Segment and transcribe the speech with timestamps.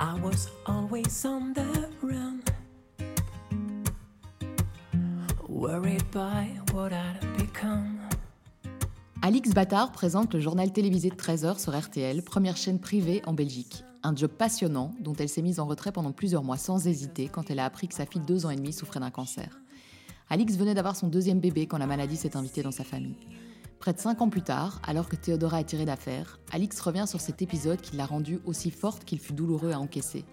[0.00, 2.40] I was always on the run.
[5.48, 7.98] Worried by what I'd become.
[9.22, 13.82] Alix Battard présente le journal télévisé de 13h sur RTL, première chaîne privée en Belgique.
[14.04, 17.50] Un job passionnant dont elle s'est mise en retrait pendant plusieurs mois sans hésiter quand
[17.50, 19.58] elle a appris que sa fille de deux ans et demi souffrait d'un cancer.
[20.30, 23.16] Alix venait d'avoir son deuxième bébé quand la maladie s'est invitée dans sa famille.
[23.78, 27.20] Près de cinq ans plus tard, alors que Théodora est tirée d'affaire, Alix revient sur
[27.20, 30.24] cet épisode qui l'a rendue aussi forte qu'il fut douloureux à encaisser.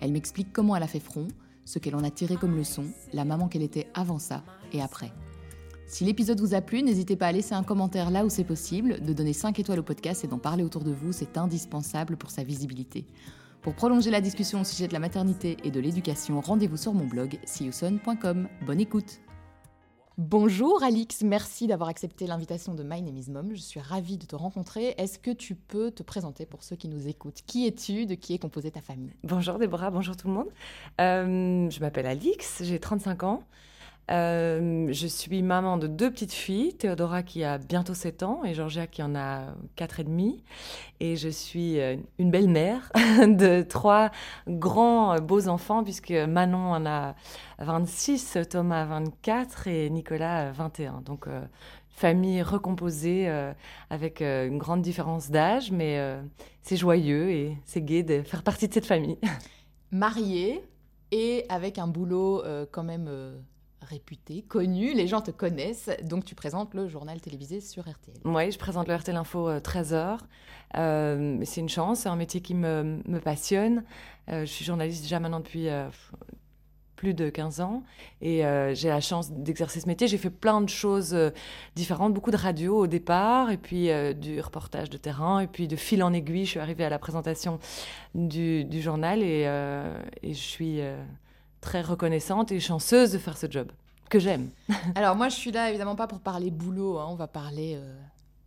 [0.00, 1.28] Elle m'explique comment elle a fait front,
[1.66, 4.42] ce qu'elle en a tiré comme leçon, la maman qu'elle était avant ça
[4.72, 5.12] et après.
[5.86, 9.00] Si l'épisode vous a plu, n'hésitez pas à laisser un commentaire là où c'est possible,
[9.00, 12.30] de donner 5 étoiles au podcast et d'en parler autour de vous, c'est indispensable pour
[12.30, 13.06] sa visibilité.
[13.62, 17.06] Pour prolonger la discussion au sujet de la maternité et de l'éducation, rendez-vous sur mon
[17.06, 18.48] blog siouson.com.
[18.66, 19.20] Bonne écoute
[20.18, 23.50] Bonjour Alix, merci d'avoir accepté l'invitation de My Name is Mom.
[23.54, 24.94] Je suis ravie de te rencontrer.
[24.96, 27.42] Est-ce que tu peux te présenter pour ceux qui nous écoutent?
[27.46, 28.06] Qui es-tu?
[28.06, 29.10] De qui est composée ta famille?
[29.24, 30.48] Bonjour Déborah, bonjour tout le monde.
[31.02, 33.42] Euh, je m'appelle Alix, j'ai 35 ans.
[34.10, 38.54] Euh, je suis maman de deux petites filles, Théodora qui a bientôt 7 ans et
[38.54, 40.44] Georgia qui en a 4 et demi.
[41.00, 44.10] Et je suis euh, une belle-mère de trois
[44.46, 47.14] grands euh, beaux enfants puisque Manon en a
[47.58, 51.02] 26, Thomas 24 et Nicolas 21.
[51.04, 51.26] Donc
[51.88, 53.28] famille recomposée
[53.88, 55.98] avec une grande différence d'âge, mais
[56.60, 59.18] c'est joyeux et c'est gai de faire partie de cette famille.
[59.90, 60.62] Mariée
[61.10, 63.08] et avec un boulot quand même
[63.86, 68.16] réputé, connu, les gens te connaissent, donc tu présentes le journal télévisé sur RTL.
[68.24, 69.94] Oui, je présente le RTL Info 13h.
[69.94, 70.16] Euh,
[70.76, 73.84] euh, c'est une chance, c'est un métier qui me, passionne.
[74.28, 75.68] Euh, je suis journaliste déjà maintenant depuis
[76.96, 77.82] plus de 15 ans
[78.22, 78.42] et
[78.72, 80.08] j'ai la chance d'exercer ce métier.
[80.08, 81.16] J'ai fait plein de choses
[81.74, 85.76] différentes, beaucoup de radio au départ et puis du reportage de terrain et puis de
[85.76, 87.58] fil en aiguille, je suis arrivée à la présentation
[88.14, 89.44] du, journal et
[90.22, 90.80] je suis
[91.66, 93.72] très reconnaissante et chanceuse de faire ce job
[94.08, 94.50] que j'aime.
[94.94, 97.92] Alors moi, je suis là évidemment pas pour parler boulot, hein, on va parler euh,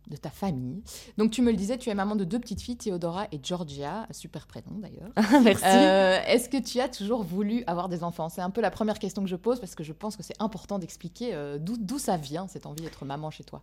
[0.08, 0.82] de ta famille.
[1.18, 4.06] Donc tu me le disais, tu es maman de deux petites filles, Théodora et Georgia,
[4.10, 5.10] super prénom d'ailleurs.
[5.44, 5.64] Merci.
[5.66, 8.30] Euh, est-ce que tu as toujours voulu avoir des enfants?
[8.30, 10.40] C'est un peu la première question que je pose parce que je pense que c'est
[10.40, 13.60] important d'expliquer euh, d'où ça vient cette envie d'être maman chez toi?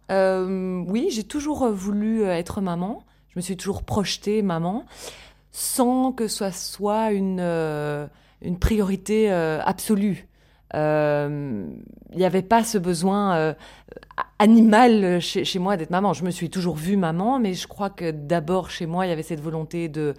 [0.87, 3.01] oui, j'ai toujours voulu être maman.
[3.29, 4.85] Je me suis toujours projetée maman
[5.51, 7.39] sans que ce soit une
[8.41, 10.27] une priorité euh, absolue.
[10.73, 11.65] Il euh,
[12.13, 13.53] n'y avait pas ce besoin euh,
[14.37, 16.13] animal chez moi d'être maman.
[16.13, 19.11] Je me suis toujours vue maman, mais je crois que d'abord chez moi, il y
[19.13, 20.13] avait cette volonté de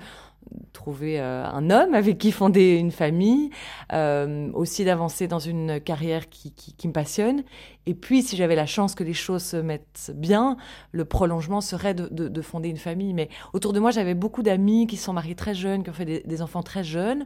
[0.72, 3.50] trouver euh, un homme avec qui fonder une famille,
[3.92, 7.42] euh, aussi d'avancer dans une carrière qui, qui, me passionne.
[7.86, 10.56] Et puis, si j'avais la chance que les choses se mettent bien,
[10.92, 13.14] le prolongement serait de, de, fonder une famille.
[13.14, 16.22] Mais autour de moi, j'avais beaucoup d'amis qui sont mariés très jeunes, qui ont fait
[16.26, 17.25] des, enfants très jeunes.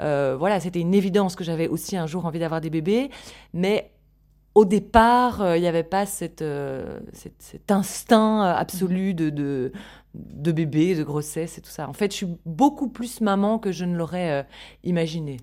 [0.00, 3.10] Euh, voilà, c'était une évidence que j'avais aussi un jour envie d'avoir des bébés.
[3.52, 3.90] Mais
[4.54, 6.44] au départ, il n'y avait pas cet
[7.70, 9.72] instinct absolu de, de,
[10.14, 11.88] de bébé, de grossesse et tout ça.
[11.88, 14.42] En fait, je suis beaucoup plus maman que je ne l'aurais euh,
[14.84, 15.38] imaginé.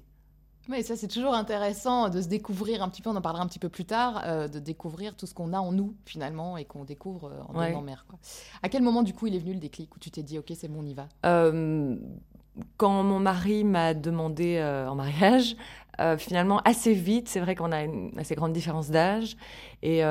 [0.70, 3.48] Oui, ça c'est toujours intéressant de se découvrir un petit peu, on en parlera un
[3.48, 6.66] petit peu plus tard, euh, de découvrir tout ce qu'on a en nous finalement et
[6.66, 8.06] qu'on découvre euh, en devenant mère.
[8.62, 10.52] À quel moment du coup il est venu le déclic où tu t'es dit ok
[10.56, 11.08] c'est bon on y va?
[12.78, 15.56] Quand mon mari m'a demandé en mariage,
[16.18, 19.38] finalement assez vite, c'est vrai qu'on a une assez grande différence d'âge
[19.82, 20.04] et...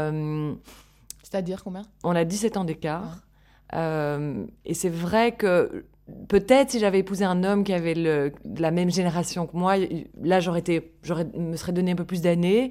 [1.22, 1.82] C'est-à-dire combien?
[2.04, 3.27] On a 17 ans d'écart.
[3.74, 5.84] Euh, et c'est vrai que
[6.28, 9.76] peut-être si j'avais épousé un homme qui avait la même génération que moi,
[10.22, 12.70] là j'aurais été, j'aurais me serais donné un peu plus d'années.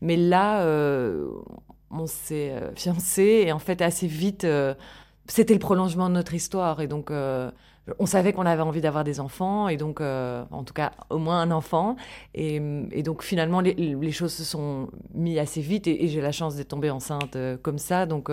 [0.00, 1.28] Mais là, euh,
[1.90, 4.46] on s'est euh, fiancé et en fait assez vite,
[5.26, 6.80] c'était le prolongement de notre histoire.
[6.80, 7.10] Et donc
[8.00, 11.40] on savait qu'on avait envie d'avoir des enfants et donc en tout cas au moins
[11.40, 11.96] un enfant.
[12.34, 12.60] Et,
[13.02, 16.68] donc finalement les, choses se sont mis assez vite et, et j'ai la chance d'être
[16.68, 18.06] tombée enceinte comme ça.
[18.06, 18.30] Donc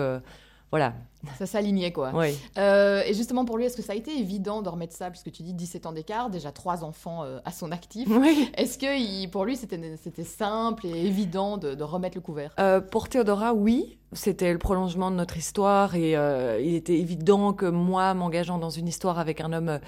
[0.74, 0.92] voilà.
[1.38, 2.10] Ça s'alignait, quoi.
[2.12, 2.36] Oui.
[2.58, 5.30] Euh, et justement, pour lui, est-ce que ça a été évident de remettre ça, puisque
[5.30, 8.50] tu dis 17 ans d'écart, déjà trois enfants euh, à son actif Oui.
[8.56, 12.50] Est-ce que pour lui, c'était simple et évident de, remettre le couvert?
[12.58, 14.00] Euh, Pour Théodora, oui.
[14.14, 16.12] C'était le prolongement de notre histoire et
[16.60, 19.80] il était évident que moi, m'engageant dans une histoire avec un homme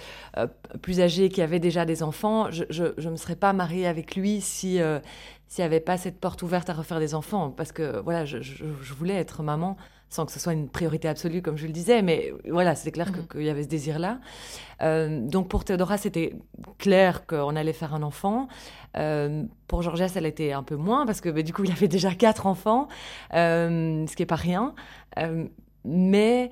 [0.83, 4.41] plus âgé qui avait déjà des enfants, je ne me serais pas mariée avec lui
[4.41, 4.81] si
[5.49, 7.51] s'il n'y avait pas cette porte ouverte à refaire des enfants.
[7.51, 9.77] Parce que voilà, je voulais être maman
[10.09, 13.11] sans que ce soit une priorité absolue, comme je le disais, mais voilà, c'est clair
[13.11, 13.27] mhm.
[13.29, 14.21] qu'il y avait ce désir-là.
[14.83, 16.35] Euh, donc pour Théodora, c'était
[16.79, 18.49] clair qu'on allait faire un enfant.
[18.97, 21.89] Euh, pour Georgia, ça l'était un peu moins, parce que bah, du coup, il avait
[21.89, 22.89] déjà quatre enfants,
[23.35, 24.75] euh, ce qui n'est pas rien.
[25.85, 26.51] mais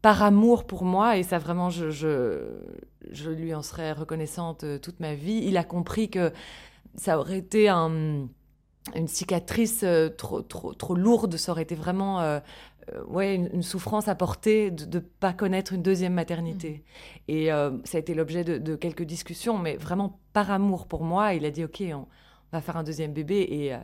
[0.00, 5.14] par amour pour moi, et ça vraiment, je, je, lui en serais reconnaissante toute ma
[5.14, 6.32] vie, il a compris que
[6.94, 8.28] ça aurait été un,
[8.94, 12.40] une cicatrice euh, trop, trop, trop lourde, ça aurait été vraiment euh,
[13.06, 16.84] ouais, une, souffrance à porter de ne pas connaître une deuxième maternité.
[17.28, 17.32] Mmh.
[17.32, 17.46] Et
[17.84, 21.50] ça a été l'objet de, quelques discussions, mais vraiment par amour pour moi, il a
[21.50, 22.06] dit, OK, on
[22.52, 23.40] va faire un deuxième bébé.
[23.40, 23.76] Et,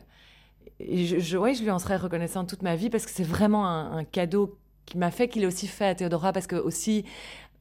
[0.79, 3.23] et je, je, ouais, je lui en serais reconnaissante toute ma vie parce que c'est
[3.23, 6.55] vraiment un, un cadeau qui m'a fait qu'il ait aussi fait à Théodora parce que
[6.55, 7.05] aussi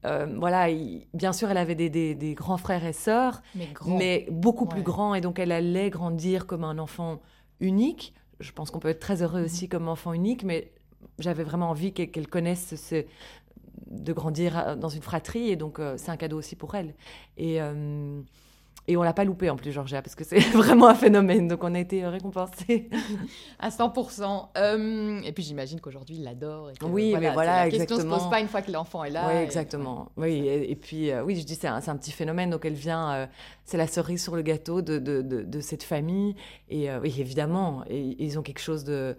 [0.05, 0.69] euh, voilà,
[1.15, 3.43] bien sûr, elle avait des, des, grands frères et sœurs,
[3.87, 7.21] mais, beaucoup plus grands, et donc elle allait grandir comme un enfant
[7.61, 8.15] unique.
[8.41, 10.73] Je pense qu'on peut être très heureux aussi comme enfant unique, mais
[11.19, 13.05] j'avais vraiment envie qu'elle connaisse ce,
[13.91, 16.95] de grandir dans une fratrie, et donc euh, c'est un cadeau aussi pour elle.
[17.37, 18.21] Et euh,
[18.87, 21.49] et on l'a pas loupé en plus, Georgia, parce que c'est vraiment un phénomène.
[21.49, 22.91] Donc on a été récompensés.
[23.59, 24.49] à 100%.
[24.57, 26.71] Euh, et puis j'imagine qu'aujourd'hui, il l'adore.
[26.83, 27.99] Oui, mais voilà, la exactement.
[27.99, 29.29] question se pose pas une fois que l'enfant est là.
[29.29, 30.11] Oui, exactement.
[30.17, 32.51] Oui, et, puis, euh, oui, je dis, c'est un, un, petit phénomène.
[32.51, 33.27] Donc elle vient, euh,
[33.65, 36.37] c'est la cerise sur le gâteau de, de, de, cette famille.
[36.69, 39.17] Et oui, évidemment, et, ils ont quelque chose de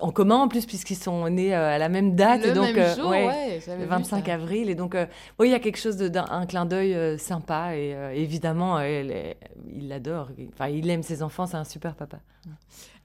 [0.00, 2.78] en commun en plus puisqu'ils sont nés euh, à la même date le donc même
[2.78, 5.06] euh, jour, ouais, le 25 avril et donc euh,
[5.38, 10.68] oui il y a quelque chose d'un clin d'œil sympa et évidemment il l'adore enfin
[10.68, 12.18] il aime ses enfants c'est un super papa.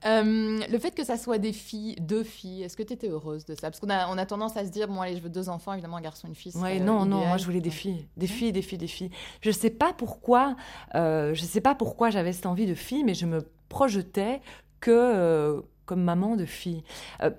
[0.03, 3.55] Le fait que ça soit des filles deux filles est-ce que tu étais heureuse de
[3.55, 3.69] ça?
[3.69, 5.73] Parce qu'on a on a tendance à se dire bon allez je veux deux enfants
[5.73, 8.27] évidemment un garçon et une fille ouais non non moi je voulais des filles des
[8.27, 9.11] filles des filles des filles.
[9.41, 10.55] Je sais pas pourquoi
[10.93, 14.41] je sais pas pourquoi j'avais cette envie de filles mais je me projetais
[14.79, 16.83] que comme maman de fille.
[17.23, 17.31] Euh,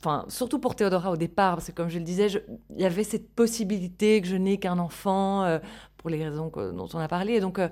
[0.00, 2.28] enfin, surtout pour Théodora au départ, parce que comme je le disais,
[2.70, 5.58] il y avait cette possibilité que je n'ai qu'un enfant, euh,
[5.96, 7.40] pour les raisons dont on a parlé.
[7.40, 7.68] donc, euh,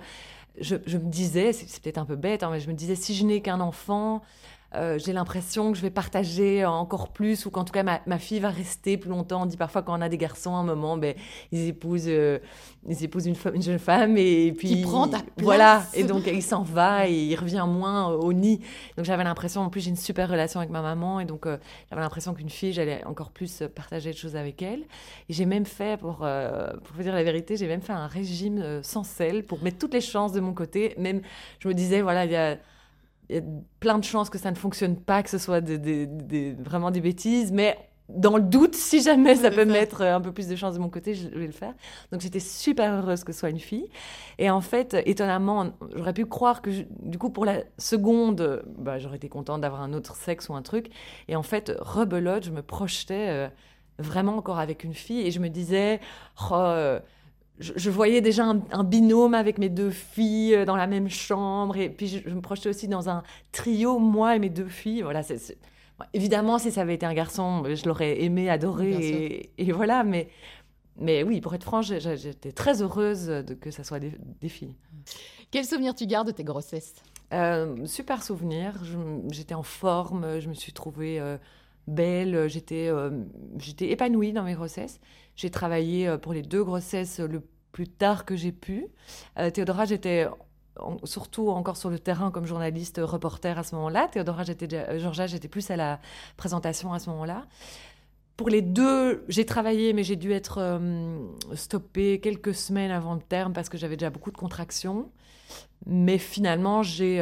[0.59, 3.25] je, me disais, c'est peut-être un peu bête, hein, mais je me disais, si je
[3.25, 4.23] n'ai qu'un enfant,
[4.75, 8.41] euh, j'ai l'impression que je vais partager encore plus ou qu'en tout cas ma, fille
[8.41, 9.43] va rester plus longtemps.
[9.43, 11.15] On dit parfois quand on a des garçons, à un moment, ben,
[11.51, 12.39] ils épousent, euh,
[12.89, 14.69] ils épousent une, une, jeune femme et puis...
[14.69, 15.31] Qui prend ta place.
[15.39, 18.61] Voilà, et donc il s'en va et il revient moins au nid.
[18.97, 21.59] Donc j'avais l'impression, en plus j'ai une super relation avec ma maman et donc euh,
[21.91, 24.81] j'avais l'impression qu'une fille, j'allais encore plus partager des choses avec elle.
[25.29, 28.81] Et j'ai même fait, pour, pour vous dire la vérité, j'ai même fait un régime
[28.83, 30.95] sans sel pour mettre toutes les chances de mon côté.
[30.99, 31.21] Même,
[31.59, 32.59] je me disais, voilà, il y a il
[33.35, 33.43] y a
[33.81, 37.53] plein de chances que ça ne fonctionne pas, que ce soit des, vraiment des bêtises,
[37.53, 37.77] mais
[38.09, 40.91] dans le doute, si jamais ça peut mettre un peu plus de chance de mon
[40.91, 41.73] côté, je vais le faire.
[42.11, 43.89] Donc j'étais super heureuse que ce soit une fille.
[44.39, 46.71] Et en fait, étonnamment, j'aurais pu croire que
[47.01, 50.63] du coup, pour la seconde, bah, j'aurais été contente d'avoir un autre sexe ou un
[50.63, 50.89] truc.
[51.29, 53.49] Et en fait, rebelote, je me projetais euh,
[53.99, 56.01] vraiment encore avec une fille et je me disais,
[56.51, 57.01] oh, euh,
[57.63, 61.77] je, voyais déjà un, binôme avec mes deux filles euh, dans la même chambre.
[61.77, 63.23] Et puis, je, me projetais aussi dans un
[63.53, 65.03] trio, moi et mes deux filles.
[65.03, 65.57] Voilà, c'est,
[66.13, 69.51] évidemment, si ça avait été un garçon, je l'aurais aimé, adoré.
[69.57, 70.29] Et, voilà, mais,
[70.99, 74.75] mais oui, pour être franche, j'étais très heureuse de, que ça soit des, filles.
[75.51, 76.95] Quel souvenir tu gardes de tes grossesses?
[77.33, 78.83] Euh, Super souvenir.
[79.31, 81.39] J'étais en forme, je me suis trouvée euh,
[81.87, 82.91] belle, j'étais,
[83.59, 85.01] j'étais épanouie dans mes grossesses.
[85.35, 88.87] J'ai travaillé pour les deux grossesses le plus tard que j'ai pu.
[89.39, 90.29] Euh, Théodora, j'étais
[91.05, 94.09] surtout encore sur le terrain comme journaliste reporter à ce moment-là.
[94.13, 96.01] Théodora, j'étais euh, Georgia, j'étais plus à la
[96.37, 97.47] présentation à ce moment-là.
[98.37, 103.21] Pour les deux, j'ai travaillé, mais j'ai dû être euh, stoppée quelques semaines avant le
[103.21, 105.11] terme parce que j'avais déjà beaucoup de contractions.
[105.85, 107.21] Mais finalement, j'ai,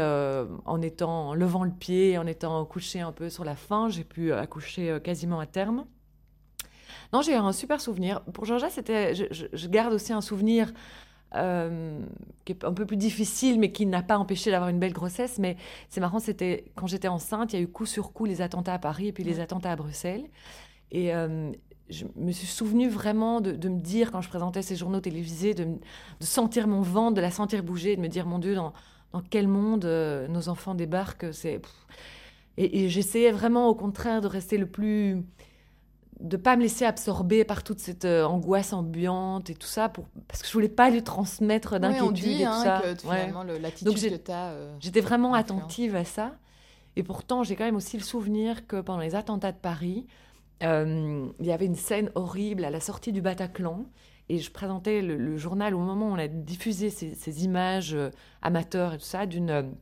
[0.66, 4.32] en étant, levant le pied, en étant couchée un peu sur la fin, j'ai pu
[4.32, 5.86] accoucher quasiment à terme.
[7.12, 8.20] Non, j'ai un super souvenir.
[8.32, 10.72] Pour Georgia, c'était, je, garde aussi un souvenir
[11.34, 12.00] euh,
[12.44, 15.38] qui est un peu plus difficile, mais qui n'a pas empêché d'avoir une belle grossesse.
[15.38, 15.56] Mais
[15.88, 18.74] c'est marrant, c'était quand j'étais enceinte, il y a eu coup sur coup les attentats
[18.74, 20.24] à Paris et puis les attentats à Bruxelles.
[20.92, 21.50] Et euh,
[21.88, 25.66] je me suis souvenu vraiment de, me dire, quand je présentais ces journaux télévisés, de,
[26.20, 28.72] sentir mon ventre, de la sentir bouger, de me dire, mon Dieu, dans,
[29.12, 31.32] dans quel monde euh, nos enfants débarquent?
[31.32, 31.60] C'est...
[32.56, 35.24] Et, et j'essayais vraiment, au contraire, de rester le plus
[36.20, 40.06] de pas me laisser absorber par toute cette euh, angoisse ambiante et tout ça pour
[40.28, 42.80] parce que je voulais pas lui transmettre d'inquiétude et tout hein, ça.
[42.82, 46.32] Que, finalement, l'attitude que tu as euh, j'étais vraiment attentive à ça.
[46.96, 50.06] Et pourtant j'ai quand même aussi le souvenir que pendant les attentats de Paris
[50.62, 53.86] euh, il y avait une scène horrible à la sortie du Bataclan.
[54.28, 57.96] Et je présentais le, journal au moment où on a diffusé ces, ces images
[58.42, 59.74] amateurs et tout ça d'une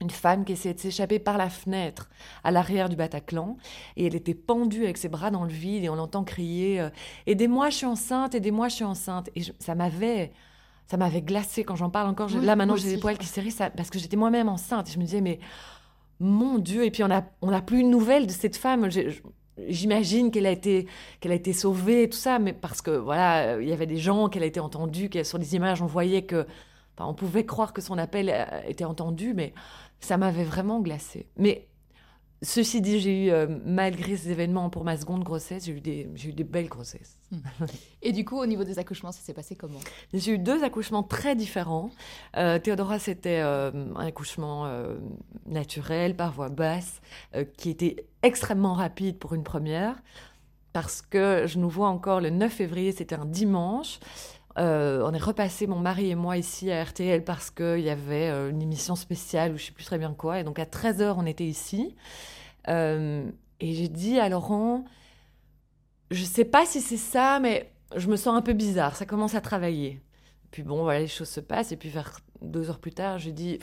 [0.00, 2.08] une femme qui essayait de s'échapper par la fenêtre
[2.44, 3.56] à l'arrière du Bataclan
[3.96, 6.90] et elle était pendue avec ses bras dans le vide et on l'entend crier euh,
[7.26, 9.30] aidez-moi je suis enceinte aidez-moi je suis enceinte.
[9.34, 10.32] Et ça m'avait
[10.86, 12.30] ça m'avait glacé quand j'en parle encore.
[12.30, 15.04] Là maintenant j'ai des poils qui s'érissent parce que j'étais moi-même enceinte et je me
[15.04, 15.40] disais mais
[16.20, 18.88] mon dieu et puis on a on n'a plus une nouvelle de cette femme.
[19.66, 20.86] J'imagine qu'elle a été
[21.20, 23.96] qu'elle a été sauvée et tout ça, mais parce que voilà, il y avait des
[23.96, 26.46] gens qu'elle a été entendue, qu'elle sur les images on voyait que,
[27.00, 28.32] on pouvait croire que son appel
[28.66, 29.52] était entendu, mais
[30.00, 31.26] ça m'avait vraiment glacé.
[31.36, 31.68] Mais
[32.40, 36.08] Ceci dit, j'ai eu, euh, malgré ces événements pour ma seconde grossesse, j'ai eu des,
[36.14, 37.18] j'ai eu des belles grossesses.
[37.32, 37.38] Hmm.
[38.02, 39.80] Et du coup, au niveau des accouchements, ça s'est passé comment?
[40.14, 41.90] J'ai eu deux accouchements très différents.
[42.36, 44.70] Euh, Théodora, c'était euh, un accouchement
[45.46, 47.00] naturel, par voie basse,
[47.56, 49.96] qui était extrêmement rapide pour une première,
[50.72, 53.98] parce que je nous vois encore le 9 février, c'était un dimanche.
[54.58, 58.60] On est repassé, mon mari et moi, ici à RTL parce qu'il y avait une
[58.60, 60.40] émission spéciale ou je sais plus très bien quoi.
[60.40, 61.94] Et donc à 13h, on était ici.
[62.68, 64.84] Euh, et j'ai dit à Laurent,
[66.10, 68.96] je sais pas si c'est ça, mais je me sens un peu bizarre.
[68.96, 70.00] Ça commence à travailler.
[70.50, 71.72] Puis bon, voilà, les choses se passent.
[71.72, 73.58] Et puis vers deux heures plus tard, j'ai dit,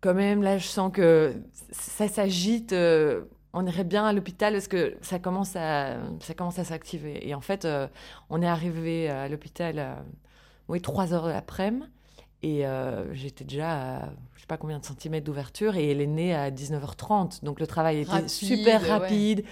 [0.00, 1.34] quand même, là, je sens que
[1.70, 2.72] ça s'agite.
[2.72, 3.24] Euh,
[3.56, 7.26] on irait bien à l'hôpital parce que ça commence à, ça commence à s'activer.
[7.28, 7.88] Et en fait, euh,
[8.30, 9.96] on est arrivé à l'hôpital,
[10.68, 11.86] oui, trois heures de l'après-midi.
[12.42, 12.64] Et
[13.12, 14.08] j'étais déjà à
[14.46, 17.44] sais pas combien de centimètres d'ouverture et elle est née à 19h30.
[17.44, 19.44] Donc le travail était super rapide,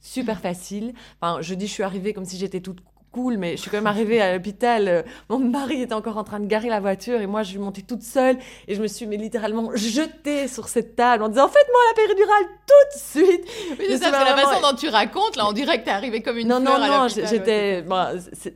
[0.00, 0.92] super facile.
[1.20, 2.80] Enfin, je dis je suis arrivée comme si j'étais toute
[3.12, 4.88] cool, mais je suis quand même arrivée à l'hôpital.
[4.88, 7.58] Euh, mon mari était encore en train de garer la voiture et moi, je suis
[7.58, 11.48] montée toute seule et je me suis mais, littéralement jetée sur cette table en disant
[11.48, 13.44] Faites-moi la péridurale tout de suite.
[13.78, 16.38] Oui, c'est ça, la façon dont tu racontes, là, on dirait que t'es arrivée comme
[16.38, 17.84] une non, fleur Non, non, non, j'étais.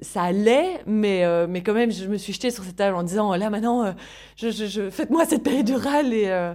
[0.01, 3.03] ça allait, mais, euh, mais quand même, je me suis jetée sur cette table en
[3.03, 3.93] disant Là, maintenant, euh,
[4.37, 6.55] je, je, faites-moi cette péridurale et.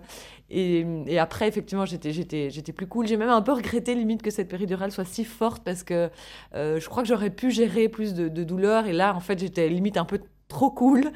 [0.54, 3.08] Et, après, effectivement, j'étais, j'étais, j'étais plus cool.
[3.08, 6.10] J'ai même un peu regretté, limite, que cette péridurale soit si forte parce que
[6.56, 8.86] euh, je crois que j'aurais pu gérer plus de, douleur.
[8.86, 11.12] Et là, en fait, j'étais limite un peu trop cool.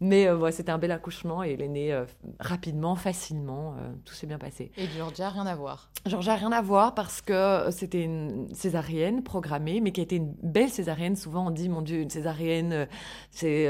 [0.00, 2.04] Mais euh, c'était un bel accouchement et elle est née euh,
[2.40, 3.76] rapidement, facilement.
[4.04, 4.72] tout s'est bien passé.
[4.76, 9.80] Et Georgia, rien à voir Georgia, rien à voir parce que c'était une césarienne programmée,
[9.80, 11.14] mais qui a été une belle césarienne.
[11.14, 12.88] Souvent, on dit, mon Dieu, une césarienne,
[13.30, 13.68] c'est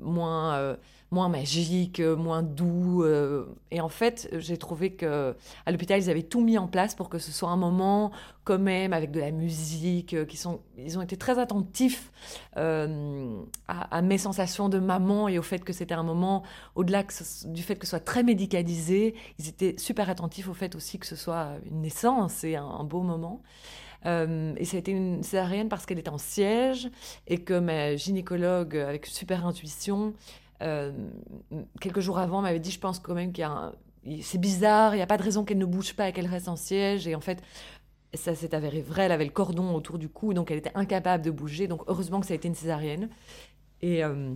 [0.00, 0.76] moins
[1.14, 3.04] moins magique, euh, moins doux.
[3.04, 6.94] Euh, et en fait, j'ai trouvé que à l'hôpital, ils avaient tout mis en place
[6.94, 8.10] pour que ce soit un moment
[8.42, 10.12] quand même avec de la musique.
[10.12, 12.10] Euh, qui sont, ils ont été très attentifs
[12.56, 16.42] à, mes sensations de maman et au fait que c'était un moment
[16.74, 17.04] au-delà
[17.46, 19.14] du fait que ce soit très médicalisé.
[19.38, 23.02] Ils étaient super attentifs au fait aussi que ce soit une naissance et un, beau
[23.02, 23.42] moment.
[24.04, 26.90] et ça a été une césarienne parce qu'elle était en siège
[27.28, 30.14] et que ma gynécologue, avec super intuition,
[30.62, 30.92] euh,
[31.80, 33.72] quelques jours avant, m'avait dit, je pense quand même qu'il y a
[34.20, 36.48] c'est bizarre, il n'y a pas de raison qu'elle ne bouge pas et qu'elle reste
[36.48, 37.06] en siège.
[37.06, 37.42] Et en fait,
[38.12, 41.24] ça s'est avéré vrai, elle avait le cordon autour du cou, donc elle était incapable
[41.24, 41.68] de bouger.
[41.68, 43.08] Donc heureusement que ça a été une césarienne.
[43.82, 44.34] Et, euh,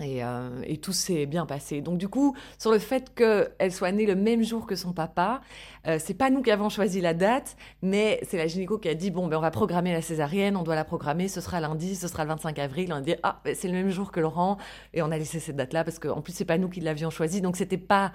[0.00, 1.80] euh, et, tout s'est bien passé.
[1.80, 5.42] Donc du coup, sur le fait qu'elle soit née le même jour que son papa,
[5.86, 8.94] euh, c'est pas nous qui avons choisi la date, mais c'est la gynéco qui a
[8.94, 11.94] dit bon ben on va programmer la césarienne, on doit la programmer, ce sera lundi,
[11.94, 12.92] ce sera le 25 avril.
[12.92, 14.56] On a dit ah ben, c'est le même jour que Laurent
[14.94, 17.40] et on a laissé cette date-là parce qu'en plus c'est pas nous qui l'avions choisi,
[17.40, 18.12] donc c'était pas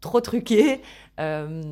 [0.00, 0.82] trop truqué.
[1.18, 1.62] Euh,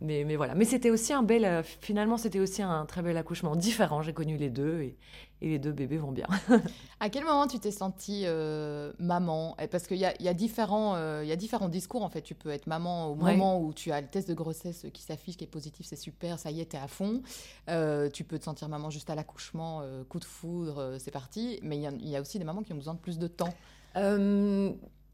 [0.00, 0.54] mais, mais, voilà.
[0.54, 1.62] Mais c'était aussi un bel.
[1.80, 4.02] Finalement, c'était aussi un très bel accouchement différent.
[4.02, 4.96] J'ai connu les deux et,
[5.42, 6.26] et, les deux bébés vont bien.
[7.00, 9.56] à quel moment tu t'es sentie euh, maman?
[9.70, 12.22] Parce qu'il y a, y, a différents, il y a différents discours en fait.
[12.22, 15.36] Tu peux être maman au moment où tu as le test de grossesse qui s'affiche,
[15.36, 17.22] qui est positif, c'est super, ça y est, t'es à fond.
[17.66, 21.58] tu peux te sentir maman juste à l'accouchement, coup de foudre, c'est parti.
[21.62, 23.54] Mais il y, y, a aussi des mamans qui ont besoin de plus de temps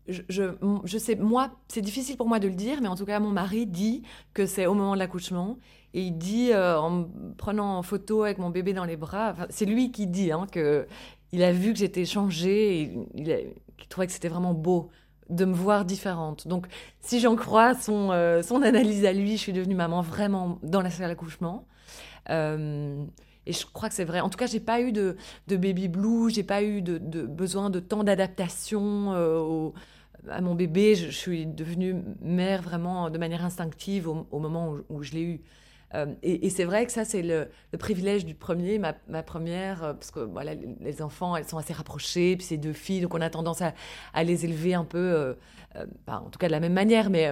[0.09, 0.23] je,
[0.85, 3.31] je, sais, moi, c'est difficile pour moi de le dire, mais en tout cas, mon
[3.31, 5.59] mari dit que c'est au moment de l'accouchement.
[5.95, 9.65] Et il dit, euh, en prenant en photo avec mon bébé dans les bras, c'est
[9.65, 10.87] lui qui dit hein, que
[11.33, 13.55] il a vu que j'étais changée et il,
[13.89, 14.91] trouvait que c'était vraiment beau
[15.29, 16.49] de me voir différente.
[16.49, 16.67] Donc,
[17.01, 20.81] si j'en crois son, euh, son analyse à lui, je suis devenue maman vraiment dans
[20.81, 21.67] la salle d'accouchement.
[22.31, 23.05] Euh,
[23.45, 24.21] et je crois que c'est vrai.
[24.21, 25.17] En tout cas, j'ai pas eu de,
[25.49, 29.75] de baby blue, j'ai pas eu de, besoin de temps d'adaptation au,
[30.29, 35.13] à mon bébé, je, suis devenue mère vraiment de manière instinctive au, moment où, je
[35.13, 35.41] l'ai eu.
[35.95, 37.49] Euh, et, c'est vrai que ça, c'est le,
[37.79, 42.37] privilège du premier, ma, première, euh, parce que voilà, les enfants, elles sont assez rapprochées,
[42.37, 43.75] puis c'est deux filles, donc on a tendance à,
[44.13, 45.35] à les élever un peu, euh,
[46.07, 47.31] en tout cas de la même manière, mais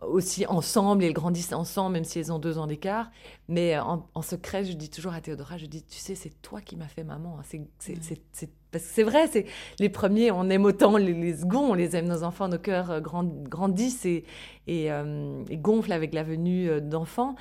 [0.00, 3.10] aussi ensemble, elles grandissent ensemble, même si elles ont deux ans d'écart.
[3.48, 6.76] Mais en, secret, je dis toujours à Théodora, je dis, tu sais, c'est toi qui
[6.76, 7.38] m'as fait maman.
[7.38, 7.58] Hein.
[7.78, 9.46] C'est parce que c'est vrai, c'est
[9.78, 13.00] les premiers, on aime autant les, seconds, on les aime, nos enfants, nos cœurs euh,
[13.00, 14.24] grandissent et,
[14.68, 17.34] euh, et, gonflent avec la venue euh, d'enfants.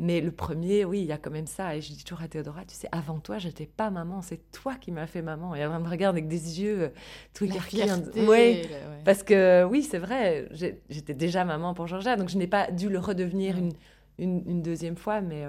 [0.00, 1.76] Mais le premier, oui, il y a quand même ça.
[1.76, 4.74] Et je dis toujours à Théodora, tu sais, avant toi, j'étais pas maman, c'est toi
[4.74, 5.54] qui m'as fait maman.
[5.54, 6.90] Et elle me regarde avec des yeux
[7.32, 7.84] tout écarquillés.
[8.28, 8.62] Oui,
[9.04, 10.48] parce que oui, c'est vrai,
[10.88, 13.72] j'étais déjà maman pour Georgia, donc je n'ai pas dû le redevenir une,
[14.18, 15.44] une, deuxième fois, mais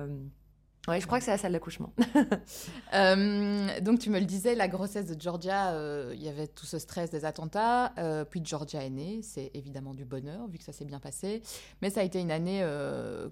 [0.87, 1.93] Oui, je crois que c'est la salle d'accouchement.
[2.93, 6.65] Euh, donc tu me le disais, la grossesse de Georgia, euh, il y avait tout
[6.65, 10.63] ce stress des attentats, euh, puis Georgia est née, c'est évidemment du bonheur vu que
[10.63, 11.41] ça s'est bien passé,
[11.81, 12.65] mais ça a été une année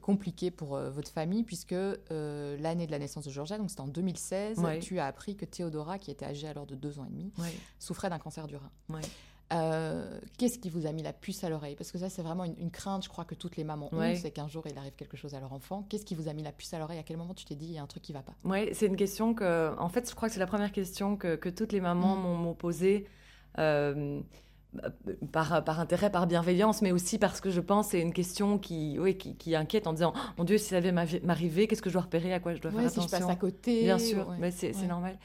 [0.01, 1.71] compliquée pour votre famille puisque
[2.11, 4.79] l'année de la naissance de Georgia, donc c'était en 2016, Ouais.
[4.79, 7.31] tu as appris que Théodora, qui était âgée alors de deux ans et demi,
[7.79, 8.71] souffrait d'un cancer du rein.
[8.89, 9.01] Ouais.
[9.51, 11.75] Euh, Qu'est-ce qui vous a mis la puce à l'oreille?
[11.75, 13.97] Parce que ça, c'est vraiment une, une crainte, je crois, que toutes les mamans ont,
[13.97, 14.15] Ouais.
[14.15, 15.85] c'est qu'un jour, il arrive quelque chose à leur enfant.
[15.89, 16.97] Qu'est-ce qui vous a mis la puce à l'oreille?
[16.99, 18.33] À quel moment tu t'es dit, il y a un truc qui va pas?
[18.45, 21.35] Oui, c'est une question que, en fait, je crois que c'est la première question que,
[21.35, 22.41] que toutes les mamans Mm.
[22.41, 23.05] m'ont posée.
[23.59, 24.21] euh,
[25.31, 28.57] par, par intérêt, par bienveillance, mais aussi parce que je pense que c'est une question
[28.57, 31.83] qui, oui, qui, qui inquiète en disant oh, Mon Dieu, si ça devait m'arriver, qu'est-ce
[31.83, 33.83] que je dois repérer À quoi je dois Ouais, faire si je passe à côté.
[33.83, 34.37] Bien sûr, ouais.
[34.39, 34.87] mais c'est c'est Ouais.
[34.87, 35.19] normal.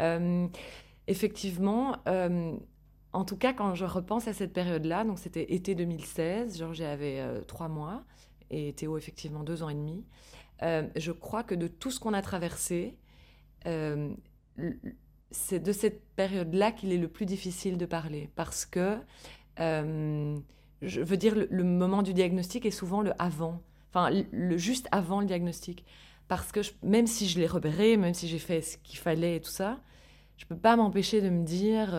[0.00, 0.46] Euh,
[1.06, 2.56] effectivement, euh,
[3.14, 7.20] en tout cas, quand je repense à cette période-là, donc c'était été 2016, Georges avait
[7.20, 8.04] euh, trois mois
[8.50, 10.04] et Théo effectivement deux ans et demi.
[10.62, 12.96] euh, je crois que de tout ce qu'on a traversé,
[13.66, 14.12] euh,
[15.30, 18.98] c'est de cette période-là qu'il est le plus difficile de parler parce que
[19.56, 25.20] je veux dire le, moment du diagnostic est souvent le avant, enfin le, juste avant
[25.20, 25.84] le diagnostic.
[26.26, 29.40] Parce que même si je l'ai repéré, même si j'ai fait ce qu'il fallait et
[29.40, 29.80] tout ça,
[30.36, 31.94] je peux pas m'empêcher de me dire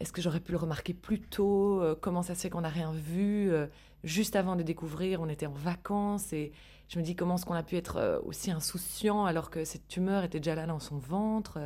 [0.00, 2.68] est-ce que j'aurais pu le remarquer plus tôt Euh, Comment ça se fait qu'on n'a
[2.68, 3.66] rien vu Euh,
[4.02, 6.52] Juste avant de découvrir, on était en vacances et
[6.88, 9.86] je me dis comment est-ce qu'on a pu être euh, aussi insouciant alors que cette
[9.88, 11.58] tumeur était déjà là dans son ventre.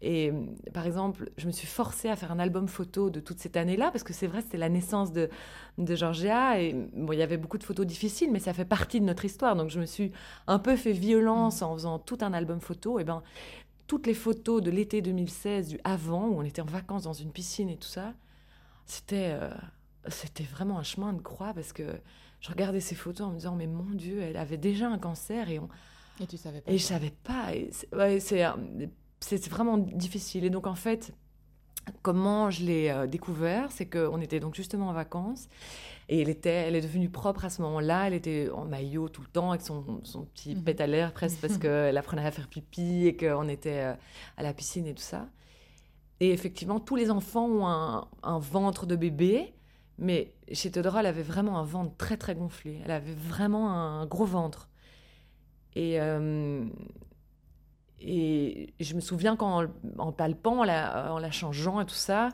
[0.00, 3.38] Et euh, par exemple, je me suis forcée à faire un album photo de toute
[3.38, 5.28] cette année-là parce que c'est vrai, c'était la naissance de,
[5.78, 9.04] Georgia et bon, il y avait beaucoup de photos difficiles, mais ça fait partie de
[9.04, 9.56] notre histoire.
[9.56, 10.10] Donc je me suis
[10.46, 12.98] un peu fait violence en faisant tout un album photo.
[12.98, 13.22] Et ben
[13.86, 17.30] toutes les photos de l'été 2016, du avant, où on était en vacances dans une
[17.30, 18.14] piscine et tout ça,
[18.86, 19.50] c'était euh,
[20.08, 21.84] c'était vraiment un chemin de croix parce que
[22.40, 25.48] je regardais ces photos en me disant mais mon Dieu, elle avait déjà un cancer
[25.50, 25.68] et on,
[26.20, 26.70] Et tu savais pas.
[26.70, 27.54] et je savais pas.
[27.54, 28.44] Et c'est ouais, c'est,
[29.20, 30.44] c'est vraiment difficile.
[30.44, 31.12] Et donc, en fait,
[32.02, 35.48] comment je l'ai euh, découvert, c'est qu'on était donc justement en vacances.
[36.08, 38.06] Et elle, était, elle est devenue propre à ce moment-là.
[38.06, 40.62] Elle était en maillot tout le temps, avec son, son petit Mhm.
[40.64, 43.94] pet à l'air presque, parce qu'elle apprenait à faire pipi et qu'on était euh,
[44.36, 45.26] à la piscine et tout ça.
[46.20, 49.52] Et effectivement, tous les enfants ont un, un ventre de bébé.
[49.98, 52.80] Mais chez Théodora, elle avait vraiment un ventre très très gonflé.
[52.84, 54.68] Elle avait vraiment un gros ventre.
[55.76, 56.64] Et, euh,
[58.06, 59.66] et je me souviens qu'en
[59.98, 62.28] en palpant, en la, changeant et tout ça,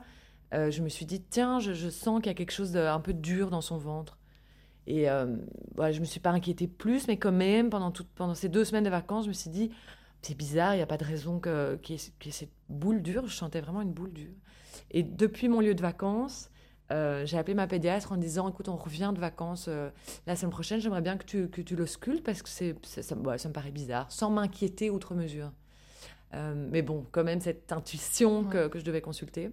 [0.52, 3.12] euh, je me suis dit, tiens, je, sens qu'il y a quelque chose d'un peu
[3.12, 4.18] dur dans son ventre.
[4.86, 5.36] Et euh,
[5.76, 8.48] ouais, je ne me suis pas inquiétée plus, mais quand même, pendant, tout- pendant ces
[8.48, 9.70] deux semaines de vacances, je me suis dit,
[10.22, 11.52] c'est bizarre, il n'y a pas de raison qu'il
[11.90, 13.26] y, ait- cette boule dure.
[13.26, 14.34] Je sentais vraiment une boule dure.
[14.90, 16.50] Et depuis mon lieu de vacances,
[16.90, 19.90] euh, j'ai appelé ma pédiatre en disant, écoute, on revient de vacances euh,
[20.26, 23.52] la semaine prochaine, j'aimerais bien que tu, que tu l'auscultes parce que c'est, ça me
[23.52, 25.52] paraît bizarre, sans m'inquiéter outre mesure.
[26.34, 29.50] Euh, mais bon, quand même, cette intuition que, que je devais consulter.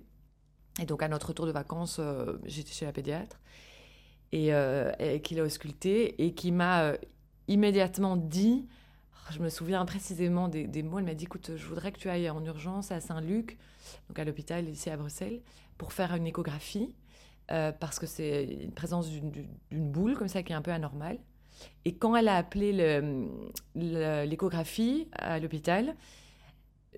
[0.82, 3.40] Et donc, à notre retour de vacances, euh, j'étais chez la pédiatre
[4.32, 6.94] et, euh, et qui l'a ausculté et qui m'a
[7.48, 8.68] immédiatement dit,
[9.14, 11.98] oh, je me souviens précisément des, des mots, elle m'a dit, écoute, je voudrais que
[11.98, 13.58] tu ailles en urgence à Saint-Luc,
[14.08, 15.42] donc à l'hôpital ici à Bruxelles,
[15.80, 16.94] pour faire une échographie,
[17.52, 21.18] euh, parce que c'est une présence d'une- boule comme ça qui est un peu anormale.
[21.86, 22.72] Et quand elle a appelé
[23.74, 25.96] l'échographie à l'hôpital,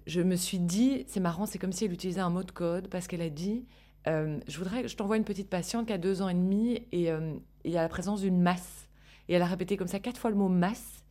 [0.08, 2.88] je me suis dit, c'est marrant, c'est comme si elle utilisait un mot de code
[2.90, 3.66] parce qu'elle a dit,
[4.08, 7.12] euh, je voudrais, je t'envoie une petite patiente qui a deux ans et demi et
[7.12, 7.34] euh,
[7.66, 8.88] il y a la présence d'une masse.
[9.28, 11.04] Et elle a répété comme ça quatre fois le mot masse.